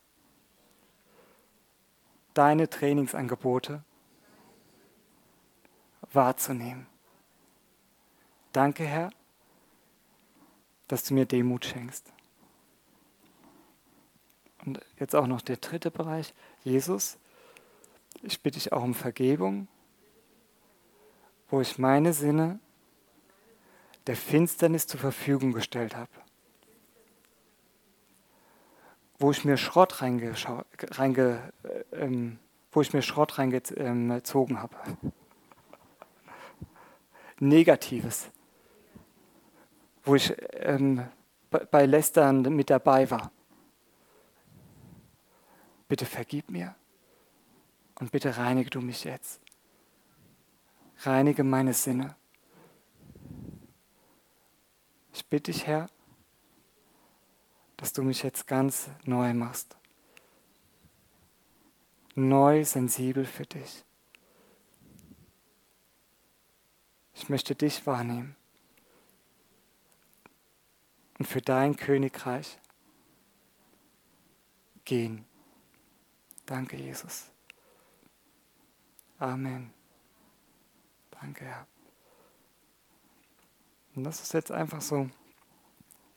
[2.34, 3.84] deine Trainingsangebote
[6.12, 6.86] wahrzunehmen.
[8.52, 9.10] Danke, Herr,
[10.88, 12.12] dass du mir Demut schenkst.
[14.64, 16.34] Und jetzt auch noch der dritte Bereich.
[16.62, 17.18] Jesus,
[18.24, 19.68] ich bitte dich auch um Vergebung,
[21.48, 22.58] wo ich meine Sinne
[24.06, 26.10] der Finsternis zur Verfügung gestellt habe.
[29.18, 30.34] Wo ich mir Schrott reinge,
[30.90, 32.38] reinge äh, ähm,
[32.72, 32.92] wo ich
[33.38, 34.76] reingezogen habe.
[37.38, 38.30] Negatives.
[40.02, 41.06] Wo ich ähm,
[41.50, 43.30] bei Lästern mit dabei war.
[45.86, 46.74] Bitte vergib mir
[48.00, 49.40] und bitte reinige du mich jetzt.
[51.00, 52.16] Reinige meine Sinne.
[55.12, 55.86] Ich bitte dich, Herr,
[57.76, 59.76] dass du mich jetzt ganz neu machst.
[62.14, 63.84] Neu sensibel für dich.
[67.14, 68.36] Ich möchte dich wahrnehmen
[71.18, 72.58] und für dein Königreich
[74.84, 75.24] gehen.
[76.46, 77.33] Danke, Jesus.
[79.24, 79.72] Amen.
[81.12, 81.66] Danke, Herr.
[83.96, 85.08] Und das ist jetzt einfach so,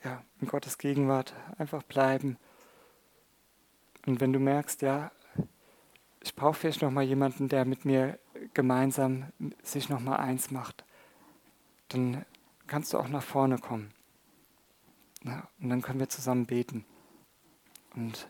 [0.04, 2.38] ja, in Gottes Gegenwart einfach bleiben.
[4.06, 5.14] Und wenn du merkst, ja,
[6.22, 8.20] ich brauche vielleicht noch mal jemanden, der mit mir
[8.54, 9.32] gemeinsam
[9.64, 10.84] sich noch mal eins macht,
[11.88, 12.26] dann
[12.68, 13.94] kannst du auch nach vorne kommen.
[15.24, 16.84] Ja, und dann können wir zusammen beten.
[17.96, 18.30] Und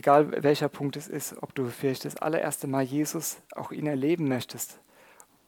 [0.00, 4.28] egal welcher Punkt es ist, ob du vielleicht das allererste Mal Jesus auch ihn erleben
[4.28, 4.80] möchtest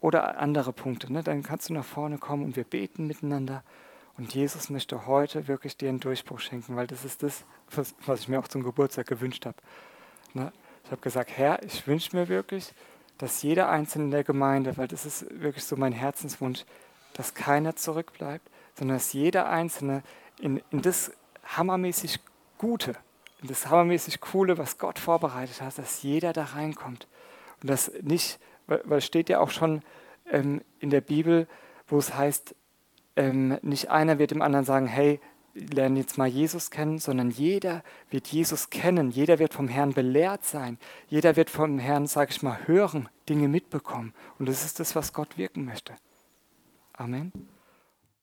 [0.03, 3.65] oder andere Punkte, ne, dann kannst du nach vorne kommen und wir beten miteinander.
[4.19, 8.21] Und Jesus möchte heute wirklich dir einen Durchbruch schenken, weil das ist das, was, was
[8.21, 9.57] ich mir auch zum Geburtstag gewünscht habe.
[10.35, 10.53] Ne?
[10.85, 12.75] Ich habe gesagt, Herr, ich wünsche mir wirklich,
[13.17, 16.67] dass jeder Einzelne in der Gemeinde, weil das ist wirklich so mein Herzenswunsch,
[17.15, 20.03] dass keiner zurückbleibt, sondern dass jeder Einzelne
[20.39, 21.11] in, in das
[21.57, 22.21] hammermäßig
[22.59, 22.97] Gute,
[23.43, 27.09] und das hammermäßig Coole, was Gott vorbereitet hat, dass jeder da reinkommt.
[27.61, 29.82] Und das nicht, weil steht ja auch schon
[30.30, 31.49] ähm, in der Bibel,
[31.88, 32.55] wo es heißt,
[33.16, 35.20] ähm, nicht einer wird dem anderen sagen, hey,
[35.55, 40.45] lernen jetzt mal Jesus kennen, sondern jeder wird Jesus kennen, jeder wird vom Herrn belehrt
[40.45, 40.78] sein,
[41.09, 44.14] jeder wird vom Herrn, sage ich mal, hören, Dinge mitbekommen.
[44.38, 45.95] Und das ist das, was Gott wirken möchte.
[46.95, 47.32] Amen.